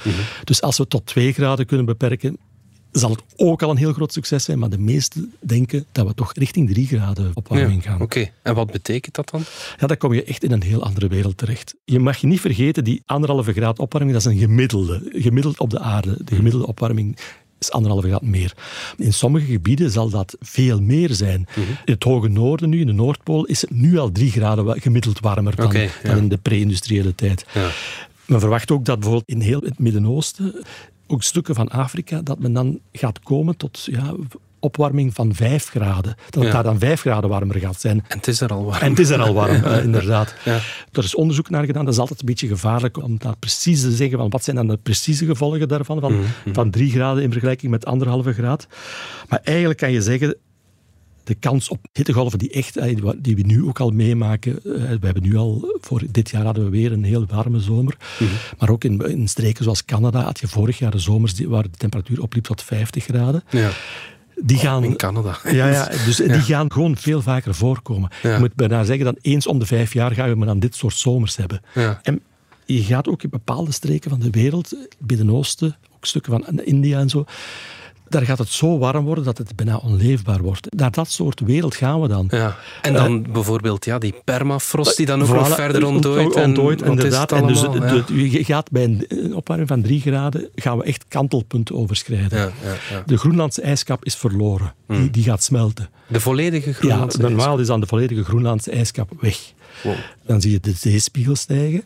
Dus 0.45 0.63
als 0.63 0.79
we 0.79 0.89
tot 0.89 1.07
twee 1.07 1.33
graden 1.33 1.67
kunnen 1.67 1.87
beperken, 1.87 2.39
zal 2.93 3.11
het 3.11 3.23
ook 3.37 3.63
al 3.63 3.71
een 3.71 3.77
heel 3.77 3.93
groot 3.93 4.13
succes 4.13 4.45
zijn. 4.45 4.59
Maar 4.59 4.71
de 4.71 4.79
meesten 4.79 5.35
denken 5.41 5.87
dat 5.93 6.07
we 6.07 6.15
toch 6.15 6.33
richting 6.35 6.69
drie 6.71 6.87
graden 6.87 7.31
opwarming 7.35 7.83
gaan. 7.83 8.01
Oké, 8.01 8.31
en 8.43 8.55
wat 8.55 8.71
betekent 8.71 9.15
dat 9.15 9.31
dan? 9.31 9.43
Ja, 9.79 9.87
dan 9.87 9.97
kom 9.97 10.13
je 10.13 10.25
echt 10.25 10.45
in 10.45 10.53
een 10.53 10.63
heel 10.63 10.83
andere 10.83 11.09
wereld 11.09 11.37
terecht. 11.37 11.75
Je 11.85 11.99
mag 11.99 12.17
je 12.17 12.27
niet 12.27 12.41
vergeten, 12.41 12.85
die 12.85 13.03
anderhalve 13.07 13.53
graad 13.53 13.79
opwarming, 13.79 14.13
dat 14.13 14.27
is 14.27 14.33
een 14.33 14.39
gemiddelde. 14.39 15.09
Gemiddeld 15.13 15.59
op 15.59 15.71
de 15.71 15.79
aarde. 15.79 16.19
De 16.25 16.35
gemiddelde 16.35 16.67
opwarming 16.67 17.19
is 17.59 17.71
anderhalve 17.71 18.09
graad 18.09 18.23
meer. 18.23 18.53
In 18.97 19.13
sommige 19.13 19.47
gebieden 19.47 19.91
zal 19.91 20.09
dat 20.09 20.37
veel 20.41 20.81
meer 20.81 21.15
zijn. 21.15 21.47
Mhm. 21.51 21.61
In 21.61 21.93
het 21.93 22.03
hoge 22.03 22.29
noorden 22.29 22.69
nu, 22.69 22.81
in 22.81 22.87
de 22.87 22.93
Noordpool, 22.93 23.45
is 23.45 23.61
het 23.61 23.71
nu 23.71 23.99
al 23.99 24.13
drie 24.13 24.31
graden 24.31 24.81
gemiddeld 24.81 25.21
warmer 25.21 25.57
dan, 25.57 25.67
Oké, 25.67 25.81
ja. 25.81 25.91
dan 26.03 26.17
in 26.17 26.29
de 26.29 26.37
pre-industriële 26.37 27.15
tijd. 27.15 27.47
Ja. 27.55 27.71
Men 28.25 28.41
verwacht 28.41 28.71
ook 28.71 28.85
dat 28.85 29.01
bijvoorbeeld 29.01 29.29
in 29.29 29.41
heel 29.41 29.61
het 29.61 29.79
Midden-Oosten, 29.79 30.65
ook 31.07 31.23
stukken 31.23 31.55
van 31.55 31.69
Afrika, 31.69 32.23
dat 32.23 32.39
men 32.39 32.53
dan 32.53 32.79
gaat 32.93 33.21
komen 33.21 33.57
tot 33.57 33.85
ja, 33.91 34.15
opwarming 34.67 35.15
van 35.15 35.35
5 35.35 35.69
graden. 35.69 36.15
Dat 36.31 36.35
het 36.35 36.45
Ja. 36.45 36.51
daar 36.53 36.63
dan 36.63 36.79
5 36.79 37.01
graden 37.01 37.31
warmer 37.31 37.57
gaat 37.59 37.81
zijn. 37.81 38.05
En 38.09 38.17
het 38.17 38.27
is 38.27 38.41
er 38.41 38.51
al 38.53 38.65
warm. 38.65 38.81
En 38.83 38.91
het 38.91 38.99
is 38.99 39.09
er 39.11 39.21
al 39.23 39.35
warm, 39.35 39.65
eh, 39.65 39.85
inderdaad. 39.89 40.35
Ja. 40.45 40.59
Er 40.93 41.05
is 41.05 41.15
onderzoek 41.15 41.51
naar 41.51 41.65
gedaan. 41.65 41.85
Dat 41.85 41.95
is 41.95 42.01
altijd 42.01 42.21
een 42.21 42.27
beetje 42.27 42.47
gevaarlijk 42.49 43.03
om 43.03 43.19
dat 43.19 43.39
precies 43.39 43.81
te 43.81 43.91
zeggen. 43.91 44.19
Van 44.19 44.31
wat 44.31 44.45
zijn 44.45 44.57
dan 44.57 44.67
de 44.69 44.77
precieze 44.83 45.25
gevolgen 45.27 45.69
daarvan? 45.69 46.01
Van, 46.01 46.13
Mhm, 46.15 46.25
van 46.53 46.71
3 46.71 46.91
graden 46.91 47.23
in 47.23 47.31
vergelijking 47.33 47.71
met 47.71 47.85
anderhalve 47.87 48.33
graad. 48.33 48.67
Maar 49.29 49.41
eigenlijk 49.45 49.79
kan 49.79 49.93
je 49.93 50.03
zeggen. 50.03 50.37
De 51.25 51.35
kans 51.35 51.69
op 51.69 51.79
hittegolven 51.93 52.39
die, 52.39 52.51
echt, 52.51 52.77
eh, 52.77 52.97
die 53.19 53.37
we 53.37 53.43
nu 53.43 53.65
ook 53.65 53.81
al 53.81 53.91
meemaken. 53.91 54.53
eh, 54.57 54.63
We 54.73 54.99
hebben 55.07 55.23
nu 55.23 55.37
al, 55.37 55.79
voor 55.81 56.03
dit 56.11 56.31
jaar 56.31 56.45
hadden 56.45 56.65
we 56.65 56.71
weer 56.71 56.93
een 56.93 57.05
heel 57.05 57.27
warme 57.29 57.61
zomer. 57.61 57.97
Mhm. 58.19 58.31
Maar 58.59 58.71
ook 58.71 58.85
in, 58.85 59.01
in 59.01 59.29
streken 59.29 59.63
zoals 59.65 59.85
Canada 59.85 60.21
had 60.23 60.41
je 60.41 60.49
vorig 60.49 60.79
jaar 60.79 60.91
de 60.91 60.99
zomers 60.99 61.35
die, 61.35 61.49
waar 61.49 61.63
de 61.63 61.71
temperatuur 61.77 62.23
opliep 62.23 62.45
tot 62.45 62.63
50 62.63 63.05
graden. 63.05 63.43
Ja, 63.51 63.71
Die 64.43 64.59
gaan, 64.59 64.85
in 64.85 64.97
Canada. 64.97 65.39
ja, 65.45 65.67
ja, 65.67 65.89
dus 66.05 66.17
die 66.17 66.41
gaan 66.41 66.73
gewoon 66.73 66.97
veel 66.97 67.23
vaker 67.23 67.55
voorkomen. 67.55 68.11
Ja. 68.23 68.33
Je 68.33 68.39
moet 68.39 68.55
bijna 68.55 68.85
zeggen 68.85 69.05
dat 69.05 69.19
eens 69.21 69.47
om 69.47 69.59
de 69.59 69.67
vijf 69.67 69.93
jaar 69.93 70.13
gaan 70.13 70.29
we 70.29 70.35
maar 70.35 70.49
aan 70.49 70.59
dit 70.59 70.75
soort 70.75 70.95
zomers 70.95 71.37
hebben. 71.37 71.61
Ja. 71.75 72.01
En 72.03 72.21
je 72.65 72.83
gaat 72.83 73.09
ook 73.09 73.23
in 73.23 73.31
bepaalde 73.31 73.73
streken 73.73 74.11
van 74.11 74.21
de 74.21 74.31
wereld, 74.31 74.71
het 74.71 74.97
Midden-Oosten, 75.07 75.77
ook 75.95 76.05
stukken 76.05 76.33
van 76.33 76.61
India 76.61 76.99
en 76.99 77.09
zo, 77.09 77.25
daar 78.09 78.23
gaat 78.23 78.39
het 78.39 78.49
zo 78.49 78.79
warm 78.79 79.05
worden 79.05 79.25
dat 79.25 79.39
het 79.39 79.57
bijna 79.57 79.77
onleefbaar 79.77 80.43
wordt. 80.43 80.75
Naar 80.77 80.91
dat 80.91 81.11
soort 81.11 81.41
wereld 81.41 81.75
gaan 81.75 82.01
we 82.01 82.09
dan. 82.09 82.27
Ja. 82.31 82.57
En 82.83 82.93
dan 82.93 83.27
bijvoorbeeld 83.33 83.85
ja, 83.85 83.99
die 83.99 84.15
permafrost 84.25 84.97
die 84.97 85.07
dan 85.07 85.23
ook 85.23 85.29
nog 85.29 85.49
Eh, 85.49 85.55
verder 85.55 85.87
ontdooit. 85.87 86.35
en 86.37 86.45
ontdooit, 86.45 86.81
is 86.83 86.87
het 86.89 86.97
inderdaad. 86.97 87.33
En 87.33 87.47
dus 87.47 87.61
de- 87.61 88.05
de- 88.07 88.31
je 88.31 88.45
gaat 88.45 88.71
bij 88.71 88.85
een 89.09 89.35
opwarming 89.35 89.69
van 89.69 89.83
drie 89.83 90.01
graden 90.01 90.49
gaan 90.55 90.79
we 90.79 90.85
echt 90.85 91.05
kantelpunten 91.09 91.75
overschrijden. 91.77 92.39
Ja, 92.39 92.45
ja, 92.63 92.75
ja. 92.91 93.03
De 93.07 93.17
Groenlandse 93.17 93.63
ijskap 93.63 94.05
is 94.05 94.15
verloren. 94.15 94.75
Die, 94.89 95.11
die 95.11 95.23
gaat 95.23 95.43
smelten. 95.43 95.89
De 96.09 96.21
volledige 96.21 96.69
Ja, 96.69 96.75
Groenlandse 96.75 97.21
normaal 97.21 97.59
is 97.59 97.67
dan 97.67 97.81
de 97.81 97.87
volledige 97.87 98.25
Groenlandse 98.25 98.71
ijskap 98.71 99.11
weg. 99.21 99.39
Wow. 99.83 99.95
Dan 100.27 100.41
zie 100.41 100.51
je 100.51 100.61
de 100.61 100.73
zeespiegel 100.73 101.37
stijgen. 101.37 101.85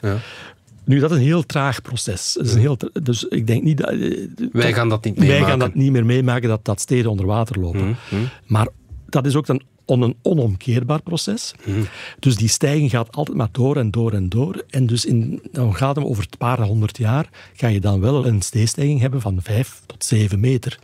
Nu, 0.90 0.98
dat 0.98 1.10
is 1.10 1.16
een 1.16 1.22
heel 1.22 1.46
traag 1.46 1.82
proces. 1.82 2.32
Dat 2.36 2.46
is 2.46 2.52
een 2.54 2.60
heel 2.60 2.76
dus 3.02 3.24
ik 3.24 3.46
denk 3.46 3.62
niet 3.62 3.78
dat... 3.78 3.88
eh, 3.90 4.26
Wij 4.52 4.72
gaan 4.72 4.88
dat 4.88 5.04
niet 5.04 5.18
Wij 5.18 5.26
meemaken. 5.26 5.48
gaan 5.48 5.58
dat 5.58 5.74
niet 5.74 5.90
meer 5.92 6.06
meemaken, 6.06 6.48
dat, 6.48 6.64
dat 6.64 6.80
steden 6.80 7.10
onder 7.10 7.26
water 7.26 7.60
lopen. 7.60 7.86
Mhm, 8.10 8.20
Maar 8.46 8.68
dat 9.08 9.26
is 9.26 9.36
ook 9.36 9.46
dan 9.46 9.62
on- 9.84 10.02
een 10.02 10.16
onomkeerbaar 10.22 11.02
proces. 11.02 11.54
Mhm. 11.64 11.80
Dus 12.18 12.36
die 12.36 12.48
stijging 12.48 12.90
gaat 12.90 13.16
altijd 13.16 13.36
maar 13.36 13.48
door 13.52 13.76
en 13.76 13.90
door 13.90 14.12
en 14.12 14.28
door. 14.28 14.64
En 14.70 14.86
dus 14.86 15.04
in, 15.04 15.42
dan 15.52 15.74
gaat 15.76 15.96
het 15.96 16.04
over 16.04 16.22
een 16.30 16.38
paar 16.38 16.60
honderd 16.62 16.98
jaar, 16.98 17.28
ga 17.54 17.68
je 17.68 17.80
dan 17.80 18.00
wel 18.00 18.26
een 18.26 18.42
zeestijging 18.42 19.00
hebben 19.00 19.20
van 19.20 19.38
vijf 19.42 19.82
tot 19.86 20.04
zeven 20.04 20.40
meter. 20.40 20.78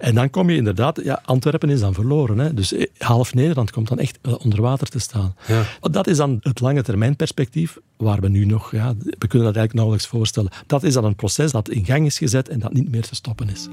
En 0.00 0.14
dan 0.14 0.30
kom 0.30 0.50
je 0.50 0.56
inderdaad, 0.56 1.00
ja, 1.04 1.22
Antwerpen 1.24 1.70
is 1.70 1.80
dan 1.80 1.94
verloren. 1.94 2.38
Hè? 2.38 2.54
Dus 2.54 2.72
eh, 2.72 2.86
half 2.98 3.34
Nederland 3.34 3.70
komt 3.70 3.88
dan 3.88 3.98
echt 3.98 4.18
eh, 4.22 4.34
onder 4.44 4.60
water 4.62 4.88
te 4.88 4.98
staan. 4.98 5.34
Ja. 5.46 5.62
Dat 5.80 6.06
is 6.06 6.16
dan 6.16 6.38
het 6.42 6.60
lange 6.60 6.82
termijn 6.82 7.16
perspectief, 7.16 7.78
waar 7.96 8.20
we 8.20 8.28
nu 8.28 8.44
nog, 8.44 8.72
ja, 8.72 8.94
we 8.98 9.26
kunnen 9.28 9.46
dat 9.46 9.56
eigenlijk 9.56 9.74
nauwelijks 9.74 10.06
voorstellen. 10.06 10.50
Dat 10.66 10.82
is 10.82 10.94
dan 10.94 11.04
een 11.04 11.16
proces 11.16 11.52
dat 11.52 11.68
in 11.68 11.84
gang 11.84 12.06
is 12.06 12.18
gezet 12.18 12.48
en 12.48 12.58
dat 12.58 12.72
niet 12.72 12.90
meer 12.90 13.02
te 13.02 13.14
stoppen 13.14 13.48
is. 13.48 13.68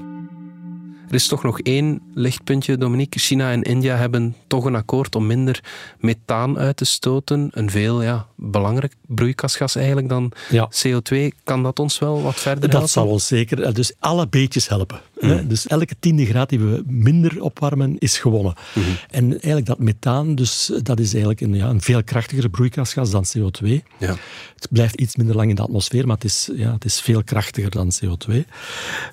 Er 1.08 1.14
is 1.14 1.26
toch 1.28 1.42
nog 1.42 1.60
één 1.60 2.00
lichtpuntje, 2.14 2.76
Dominique. 2.78 3.20
China 3.20 3.50
en 3.52 3.62
India 3.62 3.96
hebben 3.96 4.34
toch 4.46 4.64
een 4.64 4.74
akkoord 4.74 5.14
om 5.14 5.26
minder 5.26 5.60
methaan 6.00 6.58
uit 6.58 6.76
te 6.76 6.84
stoten. 6.84 7.48
Een 7.52 7.70
veel 7.70 8.02
ja, 8.02 8.26
belangrijk 8.36 8.94
broeikasgas 9.06 9.74
eigenlijk 9.76 10.08
dan 10.08 10.32
Ja. 10.50 10.70
CO2. 10.86 11.16
Kan 11.44 11.62
dat 11.62 11.78
ons 11.78 11.98
wel 11.98 12.22
wat 12.22 12.34
verder 12.34 12.60
Dat 12.62 12.70
helpen? 12.70 12.88
zal 12.88 13.06
ons 13.06 13.26
zeker, 13.26 13.62
eh, 13.62 13.74
dus 13.74 13.92
alle 13.98 14.28
beetjes 14.28 14.68
helpen. 14.68 15.00
Hè? 15.18 15.46
Dus 15.46 15.66
elke 15.66 15.94
tiende 16.00 16.26
graad 16.26 16.48
die 16.48 16.58
we 16.58 16.82
minder 16.86 17.42
opwarmen, 17.42 17.98
is 17.98 18.18
gewonnen. 18.18 18.54
En 19.10 19.30
eigenlijk 19.30 19.66
dat 19.66 19.78
methaan, 19.78 20.34
dus 20.34 20.70
eh, 20.72 20.78
dat 20.82 20.98
is 21.00 21.10
eigenlijk 21.10 21.40
een, 21.40 21.54
ja, 21.54 21.68
een 21.68 21.80
veel 21.80 22.04
krachtiger 22.04 22.48
broeikasgas 22.50 23.10
dan 23.10 23.24
CO2. 23.38 23.68
Ja. 23.98 24.14
Het 24.54 24.68
blijft 24.70 24.94
iets 25.00 25.16
minder 25.16 25.36
lang 25.36 25.48
in 25.48 25.54
de 25.56 25.62
atmosfeer, 25.62 26.06
maar 26.06 26.16
het 26.16 26.24
is, 26.24 26.50
ja, 26.54 26.72
het 26.72 26.84
is 26.84 27.00
veel 27.00 27.24
krachtiger 27.24 27.70
dan 27.70 27.92
CO2. 28.04 28.34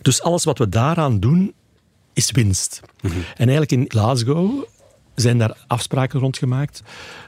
Dus 0.01 0.21
alles 0.21 0.43
wat 0.43 0.57
we 0.57 0.69
daaraan 0.69 1.19
doen, 1.19 1.53
is 2.13 2.31
winst. 2.31 2.81
En 3.37 3.49
eigenlijk 3.49 3.71
in 3.71 3.85
Glasgow 3.87 4.65
zijn 5.15 5.37
daar 5.37 5.57
afspraken 5.67 6.19
rond 6.19 6.37
gemaakt. 6.37 6.83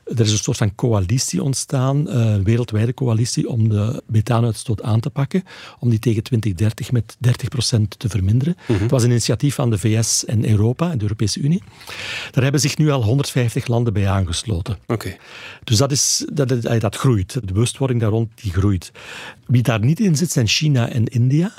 Er 0.06 0.20
is 0.20 0.32
een 0.32 0.38
soort 0.38 0.58
van 0.58 0.76
coalitie 0.76 1.44
ontstaan, 1.44 2.10
eh, 2.10 2.16
een 2.16 2.44
wereldwijde 2.44 2.94
coalitie, 2.94 3.50
om 3.50 3.70
de 3.70 4.04
methaanuitstoot 4.06 4.82
aan 4.82 5.00
te 5.00 5.10
pakken, 5.10 5.44
om 5.80 5.90
die 5.90 6.00
tegen 6.00 6.24
2030 6.24 6.92
met 6.92 7.16
30% 7.20 8.00
te 8.00 8.10
verminderen. 8.10 8.56
Het 8.66 8.92
was 8.92 9.04
een 9.04 9.10
initiatief 9.10 9.56
van 9.56 9.70
de 9.70 9.78
VS 9.78 10.26
en 10.26 10.50
Europa, 10.50 10.96
de 10.96 11.02
Europese 11.02 11.40
Unie. 11.40 11.64
Daar 12.32 12.44
hebben 12.44 12.62
zich 12.62 12.78
nu 12.78 12.92
al 12.92 13.04
150 13.04 13.68
landen 13.68 13.94
bij 13.94 14.10
aangesloten. 14.10 14.78
Oké. 14.88 15.16
Dus 15.64 15.78
dat, 15.78 15.92
is, 15.92 16.26
dat, 16.34 16.48
dat, 16.50 16.82
dat 16.82 16.96
groeit. 16.96 17.34
De 17.34 17.54
bewustwording 17.54 18.00
daar 18.00 18.10
rond 18.10 18.30
die 18.36 18.52
groeit. 18.52 18.92
Wie 19.48 19.62
daar 19.62 19.80
niet 19.80 20.00
in 20.00 20.16
zit 20.16 20.32
zijn 20.32 20.48
China 20.48 20.90
en 20.90 21.06
India. 21.06 21.54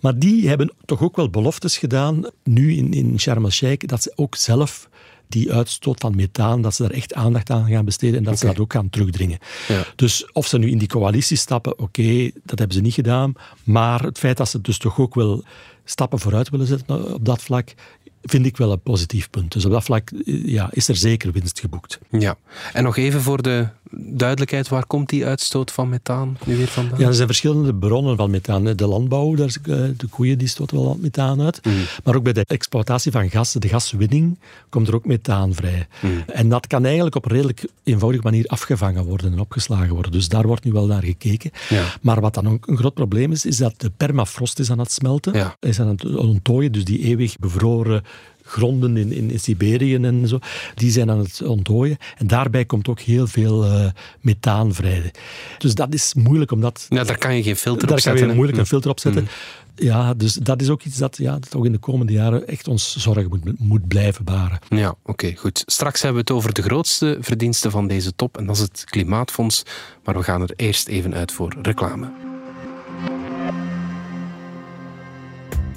Maar 0.00 0.18
die 0.18 0.48
hebben 0.48 0.72
toch 0.84 1.02
ook 1.02 1.16
wel 1.16 1.30
beloftes 1.30 1.78
gedaan, 1.78 2.24
nu 2.44 2.76
in, 2.76 2.92
in 2.92 3.20
Sharm 3.20 3.44
el-Sheikh, 3.44 3.86
dat 3.86 4.02
ze 4.02 4.12
ook 4.14 4.36
zelf 4.36 4.88
die 5.32 5.52
uitstoot 5.52 6.00
van 6.00 6.16
methaan, 6.16 6.62
dat 6.62 6.74
ze 6.74 6.82
daar 6.82 6.90
echt 6.90 7.14
aandacht 7.14 7.50
aan 7.50 7.68
gaan 7.68 7.84
besteden 7.84 8.18
en 8.18 8.24
dat 8.24 8.38
ze 8.38 8.46
dat 8.46 8.58
ook 8.58 8.72
gaan 8.72 8.90
terugdringen. 8.90 9.38
Ja. 9.68 9.84
Dus 9.96 10.32
of 10.32 10.46
ze 10.46 10.58
nu 10.58 10.70
in 10.70 10.78
die 10.78 10.88
coalitie 10.88 11.36
stappen, 11.36 11.78
oké, 11.78 12.30
dat 12.44 12.58
hebben 12.58 12.76
ze 12.76 12.82
niet 12.82 12.94
gedaan. 12.94 13.32
Maar 13.64 14.02
het 14.02 14.18
feit 14.18 14.36
dat 14.36 14.48
ze 14.48 14.60
dus 14.60 14.78
toch 14.78 14.98
ook 14.98 15.14
wel 15.14 15.44
stappen 15.84 16.18
vooruit 16.18 16.50
willen 16.50 16.66
zetten 16.66 17.14
op 17.14 17.24
dat 17.24 17.42
vlak, 17.42 17.74
vind 18.22 18.46
ik 18.46 18.56
wel 18.56 18.72
een 18.72 18.80
positief 18.80 19.30
punt. 19.30 19.52
Dus 19.52 19.64
op 19.64 19.70
dat 19.70 19.84
vlak 19.84 20.10
eh, 20.10 20.44
ja, 20.44 20.68
is 20.72 20.88
er 20.88 20.96
zeker 20.96 21.32
winst 21.32 21.60
geboekt. 21.60 21.98
Ja. 22.10 22.36
En 22.72 22.82
nog 22.82 22.96
even 22.96 23.20
voor 23.20 23.42
de 23.42 23.68
duidelijkheid, 23.96 24.68
waar 24.68 24.86
komt 24.86 25.08
die 25.08 25.26
uitstoot 25.26 25.72
van 25.72 25.88
methaan 25.88 26.38
nu 26.44 26.56
weer 26.56 26.66
vandaan? 26.66 26.98
Ja, 26.98 27.06
er 27.06 27.14
zijn 27.14 27.26
verschillende 27.26 27.74
bronnen 27.74 28.16
van 28.16 28.30
methaan. 28.30 28.64
De 28.64 28.86
landbouw, 28.86 29.34
daar 29.34 29.56
eh, 29.62 29.76
de 29.96 30.06
koeien 30.10 30.38
die 30.38 30.48
stoten 30.48 30.76
wel 30.76 30.86
wat 30.86 30.98
methaan 30.98 31.40
uit. 31.40 31.60
Maar 32.04 32.16
ook 32.16 32.22
bij 32.22 32.32
de 32.32 32.44
exploitatie 32.46 33.12
van 33.12 33.30
gas, 33.30 33.52
de 33.52 33.68
gaswinning, 33.68 34.38
komt 34.68 34.88
er 34.88 34.94
ook 34.94 35.06
methaan 35.06 35.54
vrij. 35.54 35.86
En 36.26 36.48
dat 36.48 36.66
kan 36.66 36.84
eigenlijk 36.84 37.16
op 37.16 37.24
een 37.24 37.32
redelijk 37.32 37.64
eenvoudige 37.82 38.22
manier 38.22 38.46
afgevangen 38.46 39.04
worden 39.04 39.32
en 39.32 39.40
opgeslagen 39.40 39.94
worden. 39.94 40.12
Dus 40.12 40.28
daar 40.28 40.46
wordt 40.46 40.64
nu 40.64 40.72
wel 40.72 40.86
naar 40.86 41.02
gekeken. 41.02 41.50
Ja. 41.68 41.84
Maar 42.00 42.20
wat 42.20 42.34
dan 42.34 42.48
ook 42.48 42.66
een 42.66 42.76
groot 42.76 42.94
probleem 42.94 43.32
is, 43.32 43.44
is 43.44 43.56
dat 43.56 43.74
de 43.76 43.90
permafrost 43.96 44.58
is 44.58 44.70
aan 44.70 44.78
het 44.78 44.92
smelten. 44.92 45.32
Ja. 45.32 45.56
Is 45.60 45.80
aan 45.80 45.88
het 45.88 46.16
onttooien, 46.16 46.72
dus 46.72 46.84
die 46.84 46.98
eeuwig 46.98 47.38
bevroren 47.38 48.02
gronden 48.42 48.96
in, 48.96 49.12
in, 49.12 49.30
in 49.30 49.40
Siberië 49.40 49.94
en 49.94 50.28
zo, 50.28 50.38
die 50.74 50.90
zijn 50.90 51.10
aan 51.10 51.18
het 51.18 51.42
ontdooien. 51.42 51.96
En 52.16 52.26
daarbij 52.26 52.64
komt 52.64 52.88
ook 52.88 53.00
heel 53.00 53.26
veel 53.26 53.64
eh, 53.64 53.86
methaan 54.20 54.74
vrij. 54.74 55.12
Dus 55.58 55.74
dat 55.74 55.94
is 55.94 56.14
moeilijk 56.14 56.50
om 56.50 56.60
dat 56.60 56.86
Ja, 56.88 57.04
daar 57.04 57.18
kan 57.18 57.36
je 57.36 57.42
geen 57.42 57.56
filter 57.56 57.88
daar 57.88 57.96
op 57.96 58.02
kan 58.04 58.12
zetten. 58.12 58.22
je 58.22 58.28
hè? 58.30 58.34
moeilijk 58.34 58.58
een 58.58 58.64
Hm. 58.64 58.68
filter 58.70 58.90
op 58.90 59.00
zetten. 59.00 59.28
Ja, 59.74 60.14
dus 60.14 60.32
dat 60.34 60.60
is 60.60 60.68
ook 60.68 60.82
iets 60.82 60.96
dat, 60.98 61.16
ja, 61.16 61.32
dat 61.32 61.54
ook 61.54 61.64
in 61.64 61.72
de 61.72 61.78
komende 61.78 62.12
jaren 62.12 62.46
echt 62.48 62.68
ons 62.68 62.96
zorgen 62.96 63.28
moet, 63.28 63.58
moet 63.58 63.88
blijven 63.88 64.24
baren. 64.24 64.58
Ja, 64.68 64.94
oké, 65.02 65.32
goed. 65.36 65.62
Straks 65.66 66.02
hebben 66.02 66.24
we 66.24 66.32
het 66.32 66.38
over 66.38 66.52
de 66.54 66.62
grootste 66.62 67.16
verdienste 67.20 67.70
van 67.70 67.86
deze 67.88 68.14
top, 68.16 68.38
en 68.38 68.46
dat 68.46 68.56
is 68.56 68.62
het 68.62 68.84
Klimaatfonds. 68.90 69.62
Maar 70.04 70.14
we 70.16 70.22
gaan 70.22 70.42
er 70.42 70.50
eerst 70.56 70.88
even 70.88 71.14
uit 71.14 71.32
voor 71.32 71.54
reclame. 71.62 72.31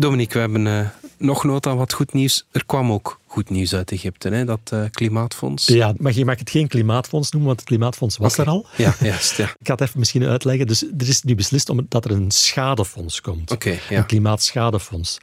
Dominique, 0.00 0.32
we 0.32 0.40
hebben 0.40 0.66
eh, 0.66 0.88
nog 1.18 1.44
nota 1.44 1.76
wat 1.76 1.92
goed 1.92 2.12
nieuws. 2.12 2.46
Er 2.50 2.66
kwam 2.66 2.92
ook 2.92 3.20
goed 3.26 3.50
nieuws 3.50 3.74
uit 3.74 3.92
Egypte, 3.92 4.28
hè? 4.28 4.44
dat 4.44 4.60
eh, 4.70 4.84
Klimaatfonds. 4.90 5.66
Ja, 5.66 5.94
maar 5.98 6.14
je 6.14 6.24
mag 6.24 6.38
het 6.38 6.50
geen 6.50 6.68
klimaatfonds 6.68 7.30
noemen, 7.30 7.48
want 7.48 7.60
het 7.60 7.68
klimaatfonds 7.68 8.16
was 8.16 8.38
er 8.38 8.46
al. 8.46 8.66
Ja, 8.76 8.94
juist. 9.00 9.36
Ja. 9.36 9.44
Ik 9.60 9.66
ga 9.66 9.72
het 9.72 9.80
even 9.80 9.98
misschien 9.98 10.24
uitleggen. 10.24 10.66
Dus 10.66 10.82
er 10.82 11.08
is 11.08 11.22
nu 11.22 11.34
beslist 11.34 11.68
om, 11.68 11.86
dat 11.88 12.04
er 12.04 12.10
een 12.10 12.30
schadefonds 12.30 13.20
komt. 13.20 13.56
Ja. 13.64 13.78
Een 13.90 14.06
klimaatschadefonds. 14.06 15.18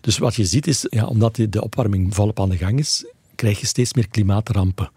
Dus 0.00 0.18
wat 0.18 0.34
je 0.34 0.44
ziet 0.44 0.66
is, 0.66 0.86
ja, 0.88 1.06
omdat 1.06 1.36
de 1.48 1.62
opwarming 1.62 2.14
volop 2.14 2.40
aan 2.40 2.48
de 2.48 2.56
gang 2.56 2.78
is, 2.78 3.04
krijg 3.34 3.60
je 3.60 3.66
steeds 3.66 3.94
meer 3.94 4.08
klimaatrampen. 4.08 4.90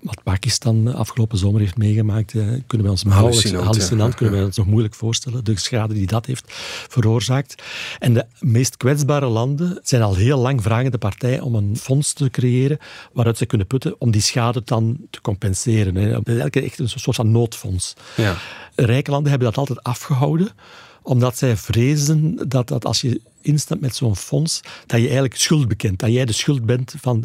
Wat 0.00 0.22
Pakistan 0.22 0.94
afgelopen 0.94 1.38
zomer 1.38 1.60
heeft 1.60 1.76
meegemaakt, 1.76 2.34
eh, 2.34 2.46
kunnen 2.66 2.86
wij 2.86 2.90
ons 2.90 3.02
hallucinant, 3.02 3.64
hallucinant 3.64 4.14
kunnen 4.14 4.34
wij 4.34 4.44
ons 4.44 4.56
nog 4.56 4.66
moeilijk 4.66 4.94
voorstellen. 4.94 5.44
De 5.44 5.58
schade 5.58 5.94
die 5.94 6.06
dat 6.06 6.26
heeft 6.26 6.44
veroorzaakt. 6.88 7.62
En 7.98 8.14
de 8.14 8.26
meest 8.40 8.76
kwetsbare 8.76 9.26
landen 9.26 9.80
zijn 9.82 10.02
al 10.02 10.14
heel 10.14 10.38
lang 10.38 10.62
vragende 10.62 10.98
partij 10.98 11.40
om 11.40 11.54
een 11.54 11.76
fonds 11.76 12.12
te 12.12 12.30
creëren 12.30 12.78
waaruit 13.12 13.38
ze 13.38 13.46
kunnen 13.46 13.66
putten 13.66 13.94
om 13.98 14.10
die 14.10 14.20
schade 14.20 14.62
dan 14.64 14.96
te 15.10 15.20
compenseren. 15.20 15.94
Hè. 15.94 16.10
Dat 16.10 16.28
is 16.28 16.38
eigenlijk 16.38 16.66
echt 16.66 16.78
een 16.78 16.88
soort 16.88 17.16
van 17.16 17.30
noodfonds. 17.30 17.94
Ja. 18.16 18.36
Rijke 18.74 19.10
landen 19.10 19.30
hebben 19.30 19.48
dat 19.48 19.58
altijd 19.58 19.82
afgehouden 19.82 20.48
omdat 21.02 21.38
zij 21.38 21.56
vrezen 21.56 22.48
dat, 22.48 22.68
dat 22.68 22.84
als 22.84 23.00
je 23.00 23.20
instapt 23.40 23.80
met 23.80 23.96
zo'n 23.96 24.16
fonds, 24.16 24.60
dat 24.86 24.98
je 24.98 25.04
eigenlijk 25.04 25.36
schuld 25.36 25.68
bekent. 25.68 25.98
Dat 25.98 26.12
jij 26.12 26.24
de 26.24 26.32
schuld 26.32 26.66
bent 26.66 26.94
van, 27.00 27.24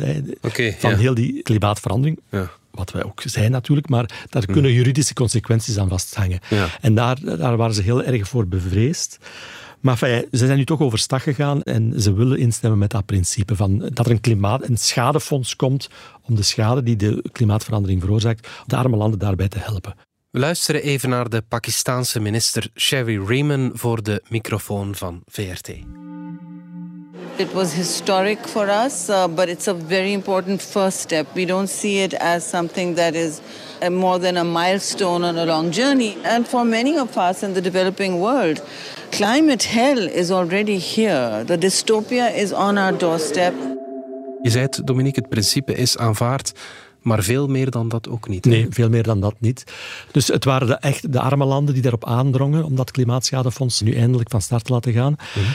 van 0.77 0.93
heel 0.93 1.13
die 1.13 1.41
klimaatverandering. 1.41 2.19
Ja. 2.29 2.51
Wat 2.73 2.91
wij 2.91 3.03
ook 3.03 3.21
zijn 3.25 3.51
natuurlijk, 3.51 3.89
maar 3.89 4.25
daar 4.29 4.45
kunnen 4.45 4.71
mhm. 4.71 4.79
juridische 4.79 5.13
consequenties 5.13 5.77
aan 5.77 5.89
vasthangen. 5.89 6.39
Ja. 6.49 6.67
En 6.81 6.95
daar, 6.95 7.17
daar 7.21 7.57
waren 7.57 7.75
ze 7.75 7.81
heel 7.81 8.03
erg 8.03 8.27
voor 8.27 8.47
bevreesd. 8.47 9.17
Maar 9.79 9.97
ze 9.97 10.27
zijn 10.31 10.57
nu 10.57 10.65
toch 10.65 10.79
overstag 10.79 11.23
gegaan 11.23 11.61
en 11.61 12.01
ze 12.01 12.13
willen 12.13 12.37
instemmen 12.37 12.79
met 12.79 12.89
dat 12.89 13.05
principe 13.05 13.55
van 13.55 13.89
dat 13.93 14.05
er 14.05 14.11
een 14.11 14.21
klimaat, 14.21 14.67
een 14.67 14.77
schadefonds 14.77 15.55
komt 15.55 15.89
om 16.21 16.35
de 16.35 16.43
schade 16.43 16.83
die 16.83 16.95
de 16.95 17.23
klimaatverandering 17.31 18.01
veroorzaakt, 18.01 18.47
de 18.65 18.75
arme 18.75 18.97
landen 18.97 19.19
daarbij 19.19 19.47
te 19.47 19.59
helpen. 19.59 19.95
We 20.29 20.39
luisteren 20.39 20.83
even 20.83 21.09
naar 21.09 21.29
de 21.29 21.41
Pakistaanse 21.41 22.19
minister 22.19 22.69
Sherry 22.75 23.25
Rehman 23.25 23.71
voor 23.73 24.03
de 24.03 24.23
microfoon 24.29 24.95
van 24.95 25.21
VRT. 25.25 25.69
It 27.39 27.51
was 27.55 27.73
historic 27.73 28.47
for 28.47 28.69
us, 28.69 29.09
uh, 29.09 29.27
but 29.27 29.49
it's 29.49 29.67
a 29.67 29.73
very 29.73 30.13
important 30.13 30.61
first 30.61 30.99
step. 30.99 31.25
We 31.33 31.45
don't 31.45 31.67
see 31.67 32.03
it 32.03 32.13
as 32.13 32.45
something 32.45 32.95
that 32.95 33.15
is 33.15 33.41
uh, 33.81 33.89
more 33.89 34.19
than 34.19 34.37
a 34.37 34.43
milestone 34.43 35.23
on 35.23 35.37
a 35.37 35.45
long 35.45 35.71
journey. 35.71 36.15
And 36.23 36.47
for 36.47 36.63
many 36.63 36.95
of 36.95 37.17
us 37.17 37.41
in 37.41 37.55
the 37.55 37.61
developing 37.61 38.19
world, 38.19 38.61
climate 39.11 39.63
hell 39.63 39.97
is 39.97 40.29
already 40.29 40.77
here. 40.77 41.43
The 41.43 41.57
dystopia 41.57 42.29
is 42.35 42.53
on 42.53 42.77
our 42.77 42.97
doorstep. 42.97 43.53
Je 44.41 44.49
zei 44.49 44.63
het, 44.63 44.81
Dominique, 44.85 45.21
het 45.21 45.29
principe 45.29 45.75
is 45.75 45.97
aanvaard. 45.97 46.51
Maar 47.01 47.23
veel 47.23 47.47
meer 47.47 47.69
dan 47.69 47.89
dat 47.89 48.09
ook 48.09 48.27
niet. 48.27 48.45
Nee, 48.45 48.67
veel 48.69 48.89
meer 48.89 49.03
dan 49.03 49.19
dat 49.19 49.35
niet. 49.39 49.63
Dus 50.11 50.27
het 50.27 50.45
waren 50.45 50.67
de, 50.67 50.73
echt 50.75 51.11
de 51.11 51.19
arme 51.19 51.45
landen 51.45 51.73
die 51.73 51.83
daarop 51.83 52.05
aandrongen 52.05 52.63
om 52.63 52.75
dat 52.75 52.91
klimaatschadefonds 52.91 53.81
nu 53.81 53.93
eindelijk 53.93 54.29
van 54.29 54.41
start 54.41 54.65
te 54.65 54.71
laten 54.71 54.93
gaan. 54.93 55.15
Mhm. 55.35 55.45